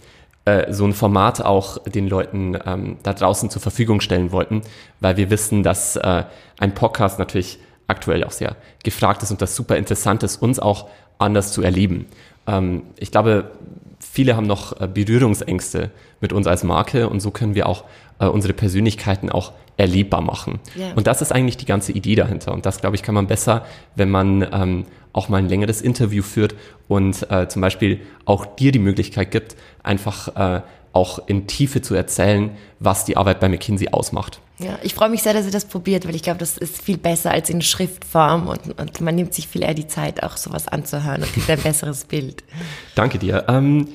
äh, 0.45 0.73
so 0.73 0.85
ein 0.85 0.93
Format 0.93 1.43
auch 1.43 1.79
den 1.85 2.09
Leuten 2.09 2.57
ähm, 2.65 2.97
da 3.03 3.13
draußen 3.13 3.51
zur 3.51 3.61
Verfügung 3.61 4.01
stellen 4.01 4.33
wollten, 4.33 4.63
weil 5.01 5.17
wir 5.17 5.31
wissen, 5.31 5.63
dass 5.63 5.97
äh, 5.97 6.25
ein 6.59 6.75
Podcast 6.75 7.19
natürlich 7.19 7.59
aktuell 7.89 8.25
auch 8.25 8.31
sehr 8.31 8.57
gefragt 8.83 9.23
ist 9.23 9.31
und 9.31 9.43
das 9.43 9.57
super 9.57 9.77
interessant 9.77 10.23
ist, 10.23 10.41
uns 10.41 10.59
auch 10.59 10.89
anders 11.19 11.53
zu 11.53 11.63
erleben. 11.63 12.07
Ähm, 12.47 12.83
ich 12.97 13.11
glaube, 13.11 13.51
viele 13.99 14.37
haben 14.37 14.47
noch 14.47 14.81
äh, 14.81 14.89
Berührungsängste 14.89 15.91
mit 16.21 16.33
uns 16.33 16.47
als 16.47 16.65
Marke 16.65 17.09
und 17.09 17.21
so 17.21 17.31
können 17.31 17.55
wir 17.55 17.69
auch 17.69 17.85
äh, 18.19 18.27
unsere 18.27 18.55
Persönlichkeiten 18.55 19.31
auch 19.31 19.53
erlebbar 19.77 20.21
machen. 20.21 20.61
Yeah. 20.77 20.93
Und 20.95 21.07
das 21.07 21.23
ist 21.23 21.33
eigentlich 21.33 21.57
die 21.57 21.65
ganze 21.65 21.93
Idee 21.93 22.15
dahinter. 22.15 22.53
Und 22.53 22.67
das, 22.67 22.81
glaube 22.81 22.97
ich, 22.97 23.03
kann 23.03 23.15
man 23.15 23.27
besser, 23.27 23.65
wenn 23.97 24.11
man 24.11 24.47
ähm, 24.53 24.85
auch 25.13 25.29
mal 25.29 25.39
ein 25.39 25.49
längeres 25.49 25.81
Interview 25.81 26.23
führt 26.23 26.55
und 26.89 27.31
äh, 27.31 27.49
zum 27.49 27.63
Beispiel 27.63 28.01
auch 28.25 28.47
dir 28.47 28.73
die 28.73 28.79
Möglichkeit 28.79 29.31
gibt, 29.31 29.57
einfach 29.83 30.59
äh, 30.59 30.63
auch 30.93 31.21
in 31.27 31.47
Tiefe 31.47 31.83
zu 31.83 31.95
erzählen, 31.95 32.51
was 32.79 33.05
die 33.05 33.17
Arbeit 33.17 33.41
bei 33.41 33.49
McKinsey 33.49 33.89
ausmacht. 33.91 34.41
Ja, 34.59 34.79
ich 34.83 34.95
freue 34.95 35.09
mich 35.09 35.23
sehr, 35.23 35.33
dass 35.33 35.47
ihr 35.47 35.53
das 35.53 35.65
probiert, 35.65 36.07
weil 36.07 36.15
ich 36.15 36.23
glaube, 36.23 36.39
das 36.39 36.59
ist 36.59 36.83
viel 36.83 36.99
besser 36.99 37.31
als 37.31 37.49
in 37.49 37.63
Schriftform 37.63 38.47
und, 38.49 38.79
und 38.79 39.01
man 39.01 39.15
nimmt 39.15 39.33
sich 39.33 39.49
viel 39.49 39.63
eher 39.63 39.75
die 39.75 39.87
Zeit, 39.87 40.23
auch 40.23 40.37
sowas 40.37 40.69
anzuhören 40.69 41.23
und 41.23 41.33
kriegt 41.33 41.49
ein 41.49 41.61
besseres 41.61 42.05
Bild. 42.05 42.45
Danke 42.95 43.19
dir. 43.19 43.45
Ähm, 43.49 43.89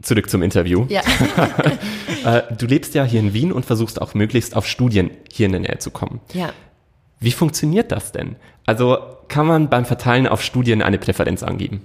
zurück 0.00 0.30
zum 0.30 0.42
Interview. 0.42 0.86
Ja. 0.88 1.02
Äh, 2.24 2.52
du 2.52 2.66
lebst 2.66 2.96
ja 2.96 3.04
hier 3.04 3.20
in 3.20 3.32
Wien 3.32 3.52
und 3.52 3.64
versuchst 3.64 4.02
auch 4.02 4.12
möglichst 4.12 4.56
auf 4.56 4.66
Studien 4.66 5.12
hier 5.32 5.46
in 5.46 5.52
der 5.52 5.60
Nähe 5.60 5.78
zu 5.78 5.92
kommen. 5.92 6.20
Ja. 6.32 6.52
Wie 7.20 7.32
funktioniert 7.32 7.92
das 7.92 8.12
denn? 8.12 8.36
Also 8.66 8.98
kann 9.28 9.46
man 9.46 9.68
beim 9.68 9.84
Verteilen 9.84 10.26
auf 10.26 10.42
Studien 10.42 10.82
eine 10.82 10.98
Präferenz 10.98 11.42
angeben? 11.42 11.82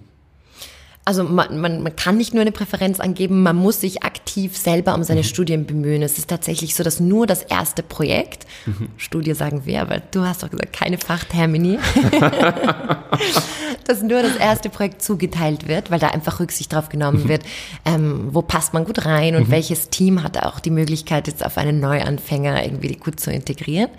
Also 1.06 1.26
man, 1.26 1.60
man, 1.60 1.84
man 1.84 1.94
kann 1.98 2.16
nicht 2.16 2.34
nur 2.34 2.42
eine 2.42 2.54
Präferenz 2.54 3.02
angeben, 3.02 3.44
man 3.44 3.58
muss 3.58 3.82
sich 3.82 4.04
aktiv 4.04 4.56
selber 4.56 4.96
um 4.96 5.04
seine 5.04 5.20
mhm. 5.20 5.26
Studien 5.26 5.66
bemühen. 5.66 6.02
Es 6.02 6.18
ist 6.18 6.30
tatsächlich 6.30 6.76
so, 6.76 6.84
dass 6.84 7.02
nur 7.02 7.28
das 7.28 7.44
erste 7.44 7.84
Projekt, 7.84 8.48
mhm. 8.66 8.88
Studie 8.96 9.34
sagen 9.34 9.66
wir, 9.66 9.82
aber 9.82 10.02
du 10.12 10.22
hast 10.22 10.44
doch 10.44 10.50
gesagt, 10.50 10.72
keine 10.72 10.98
Fachtermini, 10.98 11.78
dass 13.86 14.02
nur 14.02 14.22
das 14.22 14.38
erste 14.38 14.70
Projekt 14.70 15.02
zugeteilt 15.02 15.68
wird, 15.68 15.92
weil 15.92 16.00
da 16.00 16.08
einfach 16.08 16.40
Rücksicht 16.40 16.72
drauf 16.72 16.88
genommen 16.88 17.24
mhm. 17.24 17.28
wird, 17.28 17.44
ähm, 17.84 18.30
wo 18.32 18.42
passt 18.42 18.74
man 18.74 18.86
gut 18.86 19.06
rein 19.06 19.36
und 19.36 19.50
mhm. 19.50 19.52
welches 19.52 19.90
Team 19.90 20.24
hat 20.24 20.42
auch 20.42 20.62
die 20.62 20.72
Möglichkeit, 20.72 21.28
jetzt 21.28 21.46
auf 21.46 21.58
einen 21.58 21.82
Neuanfänger 21.82 22.64
irgendwie 22.64 22.96
gut 22.96 23.20
zu 23.20 23.30
integrieren. 23.30 23.90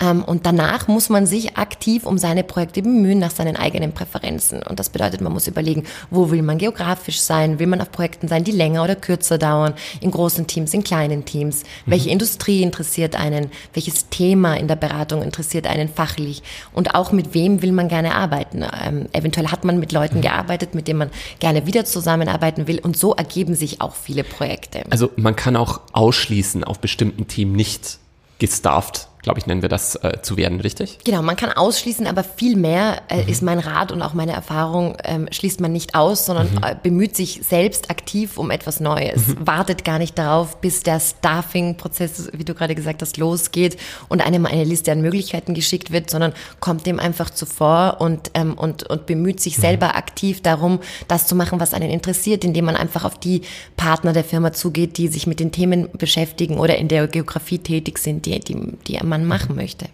Ähm, 0.00 0.24
und 0.24 0.46
danach 0.46 0.88
muss 0.88 1.08
man 1.08 1.26
sich 1.26 1.56
aktiv 1.58 2.06
um 2.06 2.18
seine 2.18 2.42
Projekte 2.42 2.82
bemühen 2.82 3.18
nach 3.18 3.30
seinen 3.30 3.56
eigenen 3.56 3.92
Präferenzen. 3.92 4.62
Und 4.62 4.80
das 4.80 4.88
bedeutet, 4.88 5.20
man 5.20 5.32
muss 5.32 5.46
überlegen, 5.46 5.84
wo 6.10 6.30
will 6.30 6.42
man 6.42 6.58
geografisch 6.58 7.20
sein? 7.20 7.58
Will 7.58 7.66
man 7.66 7.80
auf 7.80 7.92
Projekten 7.92 8.26
sein, 8.28 8.44
die 8.44 8.52
länger 8.52 8.82
oder 8.82 8.96
kürzer 8.96 9.38
dauern? 9.38 9.74
In 10.00 10.10
großen 10.10 10.46
Teams, 10.46 10.72
in 10.74 10.82
kleinen 10.82 11.24
Teams? 11.24 11.64
Welche 11.86 12.06
mhm. 12.06 12.14
Industrie 12.14 12.62
interessiert 12.62 13.14
einen? 13.14 13.50
Welches 13.74 14.08
Thema 14.08 14.54
in 14.54 14.68
der 14.68 14.76
Beratung 14.76 15.22
interessiert 15.22 15.66
einen 15.66 15.88
fachlich? 15.88 16.42
Und 16.72 16.94
auch 16.94 17.12
mit 17.12 17.34
wem 17.34 17.62
will 17.62 17.72
man 17.72 17.88
gerne 17.88 18.14
arbeiten? 18.14 18.64
Ähm, 18.84 19.06
eventuell 19.12 19.48
hat 19.48 19.64
man 19.64 19.78
mit 19.78 19.92
Leuten 19.92 20.18
mhm. 20.18 20.22
gearbeitet, 20.22 20.74
mit 20.74 20.88
denen 20.88 20.98
man 20.98 21.10
gerne 21.40 21.66
wieder 21.66 21.84
zusammenarbeiten 21.84 22.66
will. 22.66 22.78
Und 22.78 22.96
so 22.96 23.14
ergeben 23.14 23.54
sich 23.54 23.80
auch 23.80 23.94
viele 23.94 24.24
Projekte. 24.24 24.84
Also 24.90 25.10
man 25.16 25.36
kann 25.36 25.56
auch 25.56 25.80
ausschließen, 25.92 26.64
auf 26.64 26.78
bestimmten 26.78 27.28
Team 27.28 27.52
nicht 27.52 27.98
gestafft 28.38 29.09
glaube 29.22 29.38
ich, 29.38 29.46
nennen 29.46 29.62
wir 29.62 29.68
das, 29.68 29.96
äh, 29.96 30.22
zu 30.22 30.36
werden, 30.36 30.60
richtig? 30.60 30.98
Genau, 31.04 31.22
man 31.22 31.36
kann 31.36 31.52
ausschließen, 31.52 32.06
aber 32.06 32.24
viel 32.24 32.56
mehr 32.56 33.02
äh, 33.08 33.22
mhm. 33.22 33.28
ist 33.28 33.42
mein 33.42 33.58
Rat 33.58 33.92
und 33.92 34.02
auch 34.02 34.14
meine 34.14 34.32
Erfahrung, 34.32 34.96
ähm, 35.04 35.28
schließt 35.30 35.60
man 35.60 35.72
nicht 35.72 35.94
aus, 35.94 36.26
sondern 36.26 36.50
mhm. 36.50 36.62
äh, 36.62 36.76
bemüht 36.82 37.16
sich 37.16 37.40
selbst 37.46 37.90
aktiv 37.90 38.38
um 38.38 38.50
etwas 38.50 38.80
Neues. 38.80 39.28
Mhm. 39.28 39.46
Wartet 39.46 39.84
gar 39.84 39.98
nicht 39.98 40.18
darauf, 40.18 40.60
bis 40.60 40.82
der 40.82 41.00
Staffing-Prozess, 41.00 42.30
wie 42.32 42.44
du 42.44 42.54
gerade 42.54 42.74
gesagt 42.74 43.02
hast, 43.02 43.16
losgeht 43.18 43.76
und 44.08 44.24
einem 44.24 44.46
eine 44.46 44.64
Liste 44.64 44.92
an 44.92 45.02
Möglichkeiten 45.02 45.54
geschickt 45.54 45.90
wird, 45.90 46.10
sondern 46.10 46.32
kommt 46.60 46.86
dem 46.86 46.98
einfach 46.98 47.30
zuvor 47.30 47.96
und, 48.00 48.30
ähm, 48.34 48.54
und, 48.54 48.84
und 48.84 49.06
bemüht 49.06 49.40
sich 49.40 49.58
mhm. 49.58 49.62
selber 49.62 49.96
aktiv 49.96 50.42
darum, 50.42 50.80
das 51.08 51.26
zu 51.26 51.34
machen, 51.34 51.60
was 51.60 51.74
einen 51.74 51.90
interessiert, 51.90 52.44
indem 52.44 52.64
man 52.64 52.76
einfach 52.76 53.04
auf 53.04 53.18
die 53.18 53.42
Partner 53.76 54.12
der 54.12 54.24
Firma 54.24 54.52
zugeht, 54.52 54.96
die 54.96 55.08
sich 55.08 55.26
mit 55.26 55.40
den 55.40 55.52
Themen 55.52 55.88
beschäftigen 55.92 56.58
oder 56.58 56.76
in 56.76 56.88
der 56.88 57.06
Geografie 57.06 57.58
tätig 57.58 57.98
sind, 57.98 58.26
die, 58.26 58.40
die, 58.40 58.56
die 58.86 58.98
man 59.10 59.26
machen 59.26 59.54
möchte? 59.56 59.86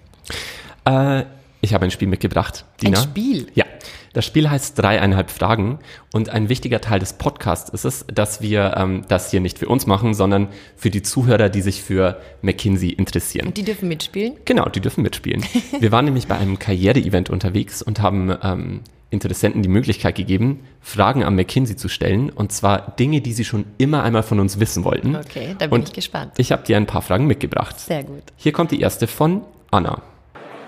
Äh, 0.84 1.24
ich 1.60 1.74
habe 1.74 1.84
ein 1.84 1.90
Spiel 1.90 2.06
mitgebracht, 2.06 2.64
Dina. 2.80 2.98
Ein 2.98 3.04
Spiel? 3.04 3.48
Ja. 3.54 3.64
Das 4.12 4.24
Spiel 4.24 4.48
heißt 4.48 4.78
dreieinhalb 4.78 5.30
Fragen 5.30 5.78
und 6.10 6.30
ein 6.30 6.48
wichtiger 6.48 6.80
Teil 6.80 7.00
des 7.00 7.12
Podcasts 7.14 7.68
ist 7.68 7.84
es, 7.84 8.06
dass 8.06 8.40
wir 8.40 8.74
ähm, 8.78 9.04
das 9.08 9.30
hier 9.30 9.40
nicht 9.40 9.58
für 9.58 9.68
uns 9.68 9.86
machen, 9.86 10.14
sondern 10.14 10.48
für 10.74 10.88
die 10.88 11.02
Zuhörer, 11.02 11.50
die 11.50 11.60
sich 11.60 11.82
für 11.82 12.18
McKinsey 12.40 12.88
interessieren. 12.88 13.48
Und 13.48 13.58
die 13.58 13.62
dürfen 13.62 13.88
mitspielen? 13.88 14.36
Genau, 14.46 14.70
die 14.70 14.80
dürfen 14.80 15.02
mitspielen. 15.02 15.44
wir 15.80 15.92
waren 15.92 16.06
nämlich 16.06 16.28
bei 16.28 16.38
einem 16.38 16.58
Karriere-Event 16.58 17.28
unterwegs 17.28 17.82
und 17.82 18.00
haben 18.00 18.34
ähm, 18.42 18.80
Interessenten 19.10 19.62
die 19.62 19.68
Möglichkeit 19.68 20.16
gegeben, 20.16 20.64
Fragen 20.80 21.22
an 21.22 21.36
McKinsey 21.36 21.76
zu 21.76 21.88
stellen 21.88 22.28
und 22.28 22.50
zwar 22.50 22.96
Dinge, 22.96 23.20
die 23.20 23.32
sie 23.32 23.44
schon 23.44 23.64
immer 23.78 24.02
einmal 24.02 24.24
von 24.24 24.40
uns 24.40 24.58
wissen 24.58 24.82
wollten. 24.82 25.14
Okay, 25.14 25.54
da 25.58 25.66
bin 25.66 25.80
und 25.80 25.88
ich 25.88 25.94
gespannt. 25.94 26.32
Ich 26.38 26.50
habe 26.50 26.64
dir 26.64 26.76
ein 26.76 26.86
paar 26.86 27.02
Fragen 27.02 27.26
mitgebracht. 27.26 27.78
Sehr 27.78 28.02
gut. 28.02 28.22
Hier 28.36 28.52
kommt 28.52 28.72
die 28.72 28.80
erste 28.80 29.06
von 29.06 29.42
Anna. 29.70 30.02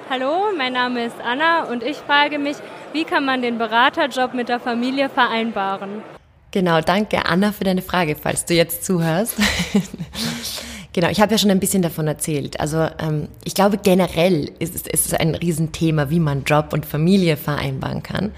Hallo, 0.09 0.53
mein 0.57 0.73
Name 0.73 1.05
ist 1.05 1.17
Anna 1.23 1.65
und 1.65 1.83
ich 1.83 1.97
frage 1.97 2.39
mich, 2.39 2.57
wie 2.93 3.05
kann 3.05 3.25
man 3.25 3.43
den 3.43 3.59
Beraterjob 3.59 4.35
mit 4.35 4.49
der 4.49 4.61
Familie 4.61 5.09
vereinbaren? 5.09 6.03
Genau, 6.51 6.81
danke 6.81 7.27
Anna 7.27 7.53
für 7.53 7.65
deine 7.65 7.83
Frage, 7.83 8.17
falls 8.17 8.45
du 8.45 8.55
jetzt 8.55 8.85
zuhörst. 8.85 9.35
Genau, 10.99 11.11
ich 11.11 11.21
habe 11.21 11.31
ja 11.31 11.39
schon 11.39 11.53
ein 11.53 11.61
bisschen 11.61 11.81
davon 11.81 12.09
erzählt. 12.09 12.59
Also 12.59 12.89
ähm, 12.99 13.29
ich 13.45 13.55
glaube 13.55 13.79
generell 13.79 14.51
ist 14.59 14.75
es, 14.75 14.83
ist 14.83 15.07
es 15.07 15.15
ein 15.15 15.37
Riesenthema, 15.37 16.11
wie 16.11 16.19
man 16.19 16.43
Job 16.43 16.73
und 16.73 16.85
Familie 16.85 17.37
vereinbaren 17.37 18.03
kann. 18.03 18.33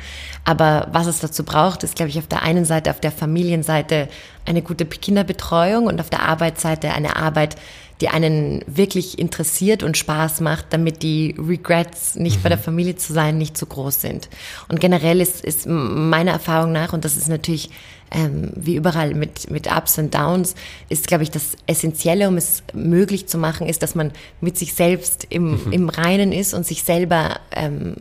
Aber 0.44 0.88
was 0.92 1.06
es 1.06 1.20
dazu 1.20 1.42
braucht, 1.42 1.84
ist, 1.84 1.96
glaube 1.96 2.10
ich, 2.10 2.18
auf 2.18 2.26
der 2.26 2.42
einen 2.42 2.66
Seite, 2.66 2.90
auf 2.90 3.00
der 3.00 3.12
Familienseite 3.12 4.10
eine 4.44 4.60
gute 4.60 4.84
Kinderbetreuung 4.84 5.86
und 5.86 6.02
auf 6.02 6.10
der 6.10 6.20
Arbeitsseite 6.20 6.90
eine 6.92 7.16
Arbeit, 7.16 7.56
die 8.00 8.08
einen 8.08 8.62
wirklich 8.66 9.18
interessiert 9.18 9.82
und 9.82 9.96
Spaß 9.96 10.40
macht, 10.40 10.66
damit 10.70 11.02
die 11.02 11.34
Regrets, 11.38 12.14
nicht 12.14 12.38
mhm. 12.38 12.42
bei 12.42 12.48
der 12.48 12.58
mhm. 12.58 12.62
Familie 12.62 12.96
zu 12.96 13.12
sein, 13.12 13.38
nicht 13.38 13.56
zu 13.56 13.66
groß 13.66 14.00
sind. 14.00 14.28
Und 14.68 14.80
generell 14.80 15.20
ist, 15.20 15.44
ist 15.44 15.66
meiner 15.66 16.32
Erfahrung 16.32 16.72
nach, 16.72 16.92
und 16.92 17.04
das 17.04 17.16
ist 17.16 17.28
natürlich 17.28 17.70
ähm, 18.12 18.50
wie 18.56 18.74
überall 18.74 19.14
mit, 19.14 19.50
mit 19.50 19.70
Ups 19.70 19.98
und 19.98 20.14
Downs, 20.14 20.54
ist, 20.88 21.06
glaube 21.06 21.22
ich, 21.22 21.30
das 21.30 21.56
Essentielle, 21.66 22.28
um 22.28 22.36
es 22.36 22.62
möglich 22.72 23.28
zu 23.28 23.38
machen, 23.38 23.66
ist, 23.66 23.82
dass 23.82 23.94
man 23.94 24.12
mit 24.40 24.58
sich 24.58 24.74
selbst 24.74 25.26
im, 25.30 25.64
mhm. 25.64 25.72
im 25.72 25.88
Reinen 25.88 26.32
ist 26.32 26.54
und 26.54 26.66
sich 26.66 26.82
selber 26.82 27.40
ähm, 27.52 27.94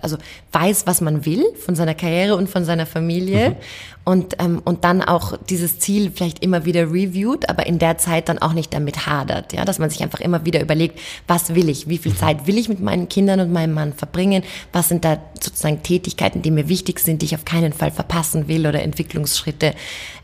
also 0.00 0.16
weiß, 0.52 0.86
was 0.86 1.00
man 1.00 1.24
will 1.26 1.44
von 1.64 1.74
seiner 1.74 1.94
Karriere 1.94 2.36
und 2.36 2.48
von 2.48 2.64
seiner 2.64 2.86
Familie 2.86 3.50
mhm. 3.50 3.56
und, 4.04 4.36
ähm, 4.38 4.62
und 4.64 4.84
dann 4.84 5.02
auch 5.02 5.36
dieses 5.48 5.78
Ziel 5.78 6.10
vielleicht 6.14 6.42
immer 6.42 6.64
wieder 6.64 6.90
reviewt, 6.92 7.48
aber 7.48 7.66
in 7.66 7.78
der 7.78 7.98
Zeit 7.98 8.28
dann 8.28 8.38
auch 8.38 8.52
nicht 8.52 8.72
damit 8.72 9.06
hadert, 9.06 9.52
ja, 9.52 9.64
dass 9.64 9.78
man 9.78 9.90
sich 9.90 10.02
einfach 10.02 10.20
immer 10.20 10.44
wieder 10.44 10.60
überlegt, 10.60 10.98
was 11.26 11.54
will 11.54 11.68
ich, 11.68 11.88
wie 11.88 11.98
viel 11.98 12.12
mhm. 12.12 12.16
Zeit 12.16 12.46
will 12.46 12.58
ich 12.58 12.68
mit 12.68 12.80
meinen 12.80 13.08
Kindern 13.08 13.40
und 13.40 13.52
meinem 13.52 13.74
Mann 13.74 13.92
verbringen, 13.92 14.42
was 14.72 14.88
sind 14.88 15.04
da 15.04 15.18
sozusagen 15.40 15.82
Tätigkeiten, 15.82 16.42
die 16.42 16.50
mir 16.50 16.68
wichtig 16.68 17.00
sind, 17.00 17.22
die 17.22 17.26
ich 17.26 17.34
auf 17.34 17.44
keinen 17.44 17.72
Fall 17.72 17.90
verpassen 17.90 18.48
will 18.48 18.66
oder 18.66 18.82
Entwicklungsschritte. 18.82 19.74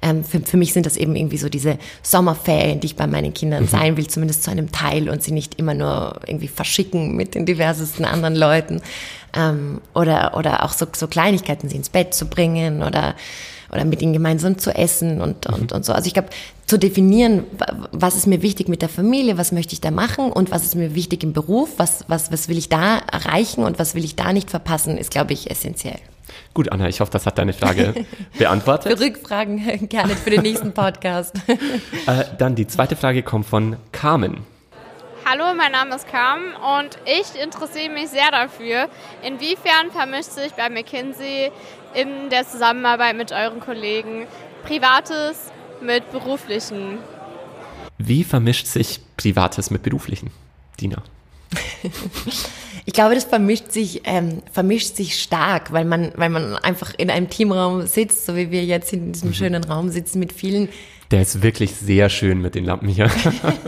Ähm, 0.01 0.25
für, 0.25 0.41
für 0.41 0.57
mich 0.57 0.73
sind 0.73 0.87
das 0.87 0.97
eben 0.97 1.17
irgendwie 1.17 1.39
so 1.39 1.49
diese 1.49 1.79
Sommerferien, 2.03 2.81
die 2.81 2.87
ich 2.87 2.97
bei 2.97 3.07
meinen 3.07 3.35
Kindern 3.35 3.65
mhm. 3.65 3.69
sein 3.69 3.97
will, 3.97 4.07
zumindest 4.07 4.45
zu 4.45 4.51
einem 4.51 4.71
Teil 4.73 5.09
und 5.09 5.23
sie 5.23 5.33
nicht 5.33 5.59
immer 5.59 5.75
nur 5.75 6.21
irgendwie 6.27 6.49
verschicken 6.49 7.17
mit 7.17 7.35
den 7.35 7.47
diversesten 7.47 8.05
anderen 8.05 8.37
Leuten 8.37 8.81
ähm, 9.35 9.81
oder, 9.95 10.37
oder 10.37 10.65
auch 10.65 10.73
so, 10.73 10.87
so 10.95 11.07
Kleinigkeiten, 11.07 11.69
sie 11.69 11.77
ins 11.77 11.89
Bett 11.89 12.15
zu 12.15 12.27
bringen 12.27 12.83
oder, 12.83 13.15
oder 13.73 13.85
mit 13.85 14.03
ihnen 14.03 14.13
gemeinsam 14.13 14.59
zu 14.59 14.75
essen 14.75 15.21
und, 15.21 15.47
und, 15.47 15.73
und 15.73 15.85
so. 15.85 15.93
Also 15.93 16.07
ich 16.07 16.15
glaube, 16.15 16.29
zu 16.67 16.79
definieren, 16.79 17.45
was 17.93 18.17
ist 18.17 18.27
mir 18.27 18.43
wichtig 18.43 18.69
mit 18.69 18.83
der 18.83 18.89
Familie, 18.89 19.39
was 19.39 19.53
möchte 19.53 19.73
ich 19.73 19.81
da 19.81 19.91
machen 19.91 20.31
und 20.31 20.51
was 20.51 20.65
ist 20.65 20.75
mir 20.75 20.95
wichtig 20.95 21.23
im 21.23 21.33
Beruf, 21.33 21.71
was, 21.79 22.05
was, 22.09 22.31
was 22.31 22.49
will 22.49 22.59
ich 22.59 22.69
da 22.69 22.99
erreichen 22.99 23.65
und 23.65 23.79
was 23.79 23.95
will 23.95 24.05
ich 24.05 24.17
da 24.17 24.33
nicht 24.33 24.51
verpassen, 24.51 24.99
ist, 24.99 25.11
glaube 25.11 25.33
ich, 25.33 25.51
essentiell. 25.51 25.99
Gut, 26.53 26.71
Anna, 26.71 26.89
ich 26.89 27.01
hoffe, 27.01 27.11
das 27.11 27.25
hat 27.25 27.39
deine 27.39 27.53
Frage 27.53 27.95
beantwortet. 28.39 28.99
für 28.99 29.05
Rückfragen 29.05 29.89
gerne 29.89 30.15
für 30.15 30.31
den 30.31 30.43
nächsten 30.43 30.73
Podcast. 30.73 31.35
äh, 32.07 32.25
dann 32.37 32.55
die 32.55 32.67
zweite 32.67 32.97
Frage 32.97 33.23
kommt 33.23 33.47
von 33.47 33.77
Carmen. 33.93 34.39
Hallo, 35.31 35.55
mein 35.55 35.73
Name 35.73 35.95
ist 35.95 36.09
Carmen 36.09 36.55
und 36.55 36.97
ich 37.05 37.39
interessiere 37.39 37.91
mich 37.93 38.09
sehr 38.09 38.31
dafür, 38.31 38.89
inwiefern 39.23 39.91
vermischt 39.93 40.31
sich 40.31 40.53
bei 40.53 40.71
McKinsey 40.71 41.51
in 41.93 42.31
der 42.31 42.49
Zusammenarbeit 42.49 43.15
mit 43.15 43.31
euren 43.31 43.61
Kollegen 43.61 44.27
Privates 44.65 45.53
mit 45.83 46.11
Beruflichen. 46.13 46.97
Wie 47.99 48.25
vermischt 48.25 48.69
sich 48.69 49.01
Privates 49.19 49.71
mit 49.71 49.83
Beruflichen? 49.83 50.31
Dina. 50.81 51.03
Ich 52.87 52.95
glaube, 52.95 53.15
das 53.15 53.25
vermischt 53.25 53.71
sich, 53.71 54.01
ähm, 54.05 54.43
vermischt 54.51 54.97
sich 54.97 55.21
stark, 55.21 55.75
weil 55.75 55.85
man, 55.85 56.11
weil 56.17 56.31
man 56.31 56.57
einfach 56.57 56.95
in 56.97 57.11
einem 57.11 57.29
Teamraum 57.29 57.87
sitzt, 57.87 58.25
so 58.25 58.35
wie 58.35 58.51
wir 58.51 58.65
jetzt 58.65 58.95
in 58.95 59.13
diesem 59.13 59.29
mhm. 59.29 59.35
schönen 59.35 59.65
Raum 59.65 59.91
sitzen 59.91 60.21
mit 60.21 60.33
vielen 60.33 60.71
der 61.11 61.23
ist 61.23 61.43
wirklich 61.43 61.75
sehr 61.75 62.11
schön 62.11 62.43
mit 62.43 62.55
den 62.55 62.67
Lampen 62.67 62.89
hier. 62.89 63.11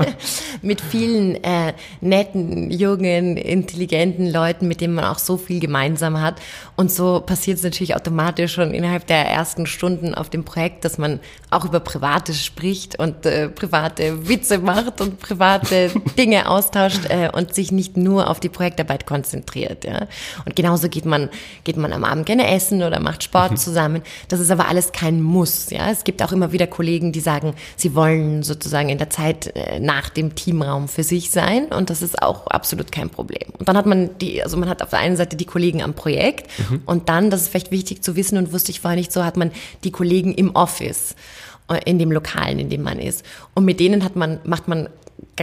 mit 0.62 0.82
vielen 0.82 1.42
äh, 1.42 1.72
netten, 2.02 2.70
jungen, 2.70 3.38
intelligenten 3.38 4.30
Leuten, 4.30 4.68
mit 4.68 4.82
denen 4.82 4.94
man 4.94 5.06
auch 5.06 5.18
so 5.18 5.38
viel 5.38 5.58
gemeinsam 5.58 6.20
hat. 6.20 6.40
Und 6.76 6.90
so 6.90 7.20
passiert 7.20 7.56
es 7.56 7.64
natürlich 7.64 7.96
automatisch 7.96 8.52
schon 8.52 8.74
innerhalb 8.74 9.06
der 9.06 9.24
ersten 9.24 9.64
Stunden 9.66 10.14
auf 10.14 10.28
dem 10.28 10.44
Projekt, 10.44 10.84
dass 10.84 10.98
man 10.98 11.18
auch 11.48 11.64
über 11.64 11.80
Privates 11.80 12.44
spricht 12.44 12.98
und 12.98 13.24
äh, 13.24 13.48
private 13.48 14.28
Witze 14.28 14.58
macht 14.58 15.00
und 15.00 15.18
private 15.18 15.90
Dinge 16.18 16.46
austauscht 16.46 17.06
äh, 17.08 17.30
und 17.32 17.54
sich 17.54 17.72
nicht 17.72 17.96
nur 17.96 18.28
auf 18.28 18.40
die 18.40 18.50
Projektarbeit 18.50 19.06
konzentriert. 19.06 19.84
Ja? 19.84 20.08
Und 20.44 20.56
genauso 20.56 20.90
geht 20.90 21.06
man, 21.06 21.30
geht 21.64 21.78
man 21.78 21.94
am 21.94 22.04
Abend 22.04 22.26
gerne 22.26 22.50
essen 22.50 22.82
oder 22.82 23.00
macht 23.00 23.22
Sport 23.22 23.52
mhm. 23.52 23.56
zusammen. 23.56 24.02
Das 24.28 24.40
ist 24.40 24.50
aber 24.50 24.68
alles 24.68 24.92
kein 24.92 25.22
Muss. 25.22 25.70
Ja? 25.70 25.90
Es 25.90 26.04
gibt 26.04 26.22
auch 26.22 26.32
immer 26.32 26.52
wieder 26.52 26.66
Kollegen, 26.66 27.12
die 27.12 27.20
sagen, 27.20 27.29
sagen, 27.30 27.54
sie 27.76 27.94
wollen 27.94 28.42
sozusagen 28.42 28.88
in 28.88 28.98
der 28.98 29.10
Zeit 29.10 29.54
äh, 29.54 29.78
nach 29.78 30.08
dem 30.08 30.34
Teamraum 30.34 30.88
für 30.88 31.04
sich 31.04 31.30
sein 31.30 31.66
und 31.66 31.88
das 31.88 32.02
ist 32.02 32.20
auch 32.22 32.48
absolut 32.48 32.90
kein 32.90 33.08
Problem. 33.08 33.50
Und 33.58 33.68
dann 33.68 33.76
hat 33.76 33.86
man 33.86 34.18
die, 34.18 34.42
also 34.42 34.56
man 34.56 34.68
hat 34.68 34.82
auf 34.82 34.90
der 34.90 34.98
einen 34.98 35.16
Seite 35.16 35.36
die 35.36 35.44
Kollegen 35.44 35.82
am 35.82 35.94
Projekt 35.94 36.48
mhm. 36.58 36.82
und 36.86 37.08
dann, 37.08 37.30
das 37.30 37.42
ist 37.42 37.48
vielleicht 37.50 37.70
wichtig 37.70 38.02
zu 38.02 38.16
wissen 38.16 38.36
und 38.36 38.52
wusste 38.52 38.72
ich 38.72 38.80
vorher 38.80 38.98
nicht 38.98 39.12
so, 39.12 39.24
hat 39.24 39.36
man 39.36 39.52
die 39.84 39.92
Kollegen 39.92 40.34
im 40.34 40.56
Office 40.56 41.14
äh, 41.68 41.80
in 41.84 41.98
dem 41.98 42.10
Lokalen, 42.10 42.58
in 42.58 42.68
dem 42.68 42.82
man 42.82 42.98
ist. 42.98 43.24
Und 43.54 43.64
mit 43.64 43.78
denen 43.78 44.04
hat 44.04 44.16
man, 44.16 44.40
macht 44.44 44.66
man 44.66 44.88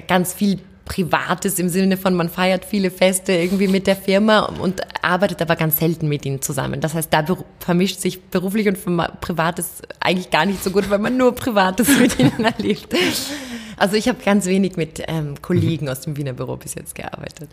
ganz 0.07 0.33
viel 0.33 0.59
Privates 0.87 1.59
im 1.59 1.69
Sinne 1.69 1.97
von, 1.97 2.13
man 2.13 2.29
feiert 2.29 2.65
viele 2.65 2.91
Feste 2.91 3.33
irgendwie 3.33 3.67
mit 3.67 3.87
der 3.87 3.95
Firma 3.95 4.39
und 4.39 4.81
arbeitet 5.03 5.41
aber 5.41 5.55
ganz 5.55 5.77
selten 5.77 6.07
mit 6.07 6.25
ihnen 6.25 6.41
zusammen. 6.41 6.81
Das 6.81 6.93
heißt, 6.93 7.13
da 7.13 7.25
vermischt 7.59 7.99
sich 7.99 8.21
beruflich 8.23 8.67
und 8.67 8.77
Privates 9.21 9.81
eigentlich 9.99 10.29
gar 10.29 10.45
nicht 10.45 10.63
so 10.63 10.71
gut, 10.71 10.89
weil 10.89 10.99
man 10.99 11.17
nur 11.17 11.35
Privates 11.35 11.99
mit 11.99 12.17
ihnen 12.19 12.43
erlebt. 12.43 12.95
Also 13.75 13.95
ich 13.95 14.07
habe 14.07 14.17
ganz 14.23 14.45
wenig 14.45 14.75
mit 14.75 15.03
ähm, 15.07 15.41
Kollegen 15.41 15.85
mhm. 15.85 15.91
aus 15.91 16.01
dem 16.01 16.17
Wiener 16.17 16.33
Büro 16.33 16.55
bis 16.55 16.75
jetzt 16.75 16.95
gearbeitet. 16.95 17.49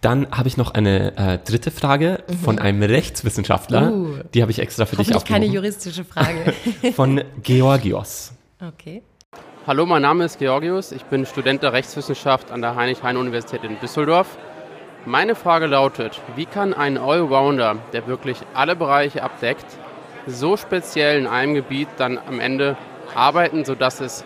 Dann 0.00 0.30
habe 0.30 0.48
ich 0.48 0.56
noch 0.56 0.72
eine 0.72 1.16
äh, 1.16 1.38
dritte 1.38 1.70
Frage 1.70 2.22
mhm. 2.28 2.34
von 2.34 2.58
einem 2.58 2.82
Rechtswissenschaftler. 2.82 3.92
Uh, 3.92 4.18
Die 4.34 4.42
habe 4.42 4.52
ich 4.52 4.58
extra 4.58 4.84
für 4.84 4.96
dich 4.96 5.14
aufgehoben. 5.14 5.42
keine 5.42 5.46
juristische 5.46 6.04
Frage. 6.04 6.52
von 6.94 7.22
Georgios. 7.42 8.32
Okay. 8.60 9.02
Hallo, 9.66 9.86
mein 9.86 10.02
Name 10.02 10.26
ist 10.26 10.38
Georgius. 10.38 10.92
Ich 10.92 11.04
bin 11.04 11.24
Student 11.24 11.62
der 11.62 11.72
Rechtswissenschaft 11.72 12.50
an 12.50 12.60
der 12.60 12.76
Heinrich-Heine-Universität 12.76 13.64
in 13.64 13.80
Düsseldorf. 13.80 14.36
Meine 15.06 15.34
Frage 15.34 15.64
lautet, 15.64 16.20
wie 16.36 16.44
kann 16.44 16.74
ein 16.74 16.98
Allrounder, 16.98 17.78
der 17.94 18.06
wirklich 18.06 18.36
alle 18.52 18.76
Bereiche 18.76 19.22
abdeckt, 19.22 19.64
so 20.26 20.58
speziell 20.58 21.18
in 21.18 21.26
einem 21.26 21.54
Gebiet 21.54 21.88
dann 21.96 22.18
am 22.18 22.40
Ende 22.40 22.76
arbeiten, 23.14 23.64
sodass 23.64 24.02
es 24.02 24.22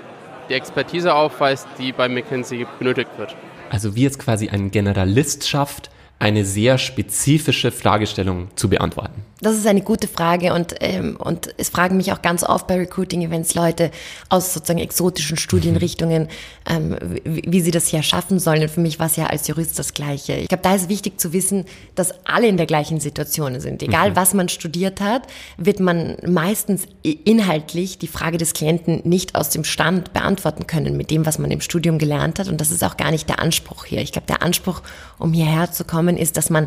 die 0.49 0.55
Expertise 0.55 1.15
aufweist, 1.15 1.69
die 1.79 1.93
bei 1.93 2.09
McKinsey 2.09 2.67
benötigt 2.81 3.11
wird? 3.17 3.37
Also 3.71 3.95
wie 3.95 4.07
es 4.07 4.19
quasi 4.19 4.49
ein 4.49 4.73
Generalist 4.73 5.49
schafft, 5.49 5.89
eine 6.19 6.45
sehr 6.45 6.79
spezifische 6.79 7.71
Fragestellung 7.71 8.49
zu 8.57 8.69
beantworten? 8.69 9.23
Das 9.41 9.57
ist 9.57 9.67
eine 9.67 9.83
gute 9.83 10.09
Frage 10.09 10.53
und, 10.53 10.75
ähm, 10.81 11.17
und 11.17 11.55
es 11.59 11.69
fragen 11.69 11.97
mich 11.97 12.13
auch 12.13 12.23
ganz 12.23 12.43
oft 12.43 12.67
bei 12.67 12.77
Recruiting-Events 12.77 13.55
Leute 13.55 13.93
aus 14.29 14.53
sozusagen 14.53 14.81
exotischen 14.81 15.37
Studienrichtungen, 15.37 16.29
ähm, 16.69 16.97
wie, 17.25 17.43
wie, 17.47 17.61
sie 17.61 17.71
das 17.71 17.87
hier 17.87 18.03
schaffen 18.03 18.41
sollen. 18.41 18.63
Und 18.63 18.71
für 18.71 18.81
mich 18.81 18.99
war 18.99 19.07
es 19.07 19.15
ja 19.15 19.27
als 19.27 19.47
Jurist 19.47 19.79
das 19.79 19.95
Gleiche. 19.95 20.35
Ich 20.35 20.49
glaube, 20.49 20.63
da 20.65 20.75
ist 20.75 20.89
wichtig 20.89 21.21
zu 21.21 21.33
wissen, 21.33 21.67
dass 21.95 22.13
alle 22.27 22.49
in 22.49 22.57
der 22.57 22.67
gleichen 22.67 22.99
Situation 22.99 23.61
sind. 23.61 23.83
Egal, 23.83 24.11
mhm. 24.11 24.17
was 24.17 24.35
man 24.35 24.49
studiert 24.49 25.01
hat, 25.01 25.23
wird 25.57 25.79
man 25.79 26.17
meistens 26.27 26.87
inhaltlich 27.03 27.99
die 27.99 28.09
Frage 28.09 28.39
des 28.39 28.55
Klienten 28.55 29.03
nicht 29.05 29.37
aus 29.37 29.51
dem 29.51 29.63
Stand 29.63 30.13
beantworten 30.13 30.67
können 30.67 30.97
mit 30.97 31.13
dem, 31.13 31.27
was 31.27 31.39
man 31.39 31.53
im 31.53 31.61
Studium 31.61 31.99
gelernt 31.99 32.41
hat. 32.41 32.49
Und 32.49 32.61
das 32.61 32.73
ist 32.73 32.83
auch 32.83 32.97
gar 32.97 33.13
nicht 33.13 33.29
der 33.29 33.39
Anspruch 33.39 33.85
hier. 33.85 34.01
Ich 34.01 34.11
glaube, 34.11 34.27
der 34.27 34.43
Anspruch, 34.43 34.83
um 35.19 35.33
hierher 35.33 35.71
zu 35.71 35.85
kommen, 35.85 36.17
ist, 36.17 36.37
dass 36.37 36.51
man 36.51 36.67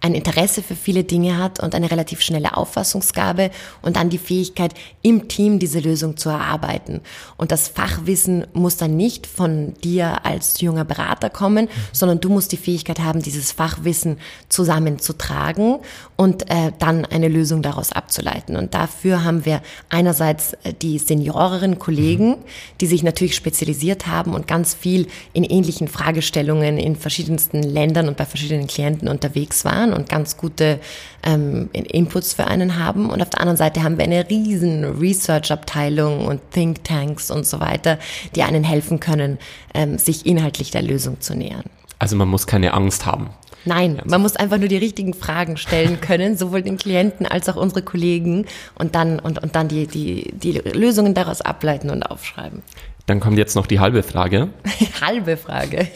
ein 0.00 0.14
Interesse 0.14 0.62
für 0.62 0.76
viele 0.76 1.04
Dinge 1.04 1.38
hat 1.38 1.60
und 1.60 1.74
eine 1.74 1.90
relativ 1.90 2.20
schnelle 2.20 2.56
Auffassungsgabe 2.56 3.50
und 3.82 3.96
dann 3.96 4.10
die 4.10 4.18
Fähigkeit, 4.18 4.74
im 5.02 5.28
Team 5.28 5.58
diese 5.58 5.80
Lösung 5.80 6.16
zu 6.16 6.28
erarbeiten. 6.28 7.00
Und 7.36 7.50
das 7.50 7.68
Fachwissen 7.68 8.46
muss 8.52 8.76
dann 8.76 8.96
nicht 8.96 9.26
von 9.26 9.74
dir 9.82 10.24
als 10.24 10.60
junger 10.60 10.84
Berater 10.84 11.30
kommen, 11.30 11.68
sondern 11.92 12.20
du 12.20 12.28
musst 12.28 12.52
die 12.52 12.56
Fähigkeit 12.56 13.00
haben, 13.00 13.22
dieses 13.22 13.52
Fachwissen 13.52 14.18
zusammenzutragen 14.48 15.78
und 16.16 16.50
äh, 16.50 16.72
dann 16.78 17.04
eine 17.04 17.28
Lösung 17.28 17.62
daraus 17.62 17.92
abzuleiten. 17.92 18.56
Und 18.56 18.74
dafür 18.74 19.24
haben 19.24 19.44
wir 19.44 19.62
einerseits 19.88 20.52
äh, 20.64 20.72
die 20.74 20.98
senioreren 20.98 21.78
Kollegen, 21.78 22.36
die 22.80 22.86
sich 22.86 23.02
natürlich 23.02 23.34
spezialisiert 23.34 24.06
haben 24.06 24.34
und 24.34 24.46
ganz 24.46 24.74
viel 24.74 25.08
in 25.32 25.44
ähnlichen 25.44 25.88
Fragestellungen 25.88 26.78
in 26.78 26.96
verschiedensten 26.96 27.62
Ländern 27.62 28.08
und 28.08 28.16
bei 28.16 28.26
verschiedenen 28.26 28.66
Klienten 28.66 29.08
unterwegs 29.08 29.64
waren 29.64 29.87
waren 29.88 29.98
und 29.98 30.08
ganz 30.08 30.36
gute 30.36 30.80
ähm, 31.22 31.70
Inputs 31.72 32.34
für 32.34 32.46
einen 32.46 32.78
haben. 32.82 33.10
Und 33.10 33.22
auf 33.22 33.30
der 33.30 33.40
anderen 33.40 33.56
Seite 33.56 33.82
haben 33.82 33.98
wir 33.98 34.04
eine 34.04 34.28
riesen 34.28 34.84
Research-Abteilung 34.84 36.26
und 36.26 36.40
Thinktanks 36.52 37.30
und 37.30 37.46
so 37.46 37.60
weiter, 37.60 37.98
die 38.34 38.42
einen 38.42 38.64
helfen 38.64 39.00
können, 39.00 39.38
ähm, 39.74 39.98
sich 39.98 40.26
inhaltlich 40.26 40.70
der 40.70 40.82
Lösung 40.82 41.20
zu 41.20 41.34
nähern. 41.34 41.64
Also 41.98 42.16
man 42.16 42.28
muss 42.28 42.46
keine 42.46 42.74
Angst 42.74 43.06
haben. 43.06 43.30
Nein, 43.64 44.00
man 44.04 44.22
muss 44.22 44.36
einfach 44.36 44.58
nur 44.58 44.68
die 44.68 44.76
richtigen 44.76 45.14
Fragen 45.14 45.56
stellen 45.56 46.00
können, 46.00 46.36
sowohl 46.36 46.62
den 46.62 46.78
Klienten 46.78 47.26
als 47.26 47.48
auch 47.48 47.56
unsere 47.56 47.82
Kollegen 47.82 48.46
und 48.76 48.94
dann, 48.94 49.18
und, 49.18 49.42
und 49.42 49.56
dann 49.56 49.68
die, 49.68 49.86
die, 49.86 50.32
die 50.32 50.52
Lösungen 50.52 51.14
daraus 51.14 51.40
ableiten 51.40 51.90
und 51.90 52.04
aufschreiben. 52.04 52.62
Dann 53.06 53.20
kommt 53.20 53.38
jetzt 53.38 53.56
noch 53.56 53.66
die 53.66 53.80
halbe 53.80 54.02
Frage. 54.02 54.50
halbe 55.00 55.36
Frage. 55.36 55.88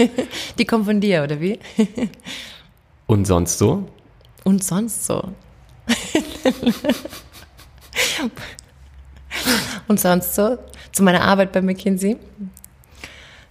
Die 0.59 0.65
kommt 0.65 0.87
von 0.87 1.01
dir, 1.01 1.23
oder 1.23 1.41
wie? 1.41 1.59
Und 3.13 3.27
sonst 3.27 3.59
so? 3.59 3.87
Und 4.45 4.65
sonst 4.65 5.05
so. 5.05 5.23
Und 9.87 10.01
sonst 10.01 10.35
so? 10.35 10.57
Zu 10.93 11.03
meiner 11.03 11.21
Arbeit 11.21 11.53
bei 11.53 11.61
McKinsey? 11.61 12.17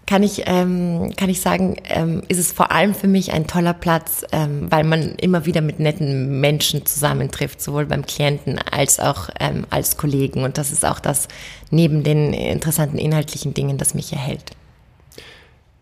kann 0.08 0.24
ich, 0.24 0.44
ähm, 0.46 1.14
kann 1.16 1.30
ich 1.30 1.40
sagen, 1.40 1.78
ähm, 1.86 2.22
ist 2.28 2.38
es 2.38 2.52
vor 2.52 2.74
allem 2.74 2.94
für 2.94 3.08
mich 3.08 3.32
ein 3.32 3.48
toller 3.48 3.74
Platz, 3.74 4.26
ähm, 4.34 4.70
weil 4.70 4.84
man 4.84 5.16
immer 5.16 5.46
wieder 5.46 5.62
mit 5.62 5.80
netten 5.80 6.42
Menschen 6.42 6.86
zusammentrifft, 6.86 7.62
sowohl 7.62 7.86
beim 7.86 8.06
Klienten 8.06 8.58
als 8.60 9.00
auch 9.00 9.30
ähm, 9.40 9.66
als 9.70 9.96
Kollegen. 9.96 10.44
Und 10.44 10.58
das 10.58 10.74
ist 10.74 10.84
auch 10.84 11.00
das 11.00 11.30
neben 11.70 12.04
den 12.04 12.34
interessanten 12.34 12.98
inhaltlichen 12.98 13.54
Dingen, 13.54 13.78
das 13.78 13.94
mich 13.94 14.12
erhält. 14.12 14.52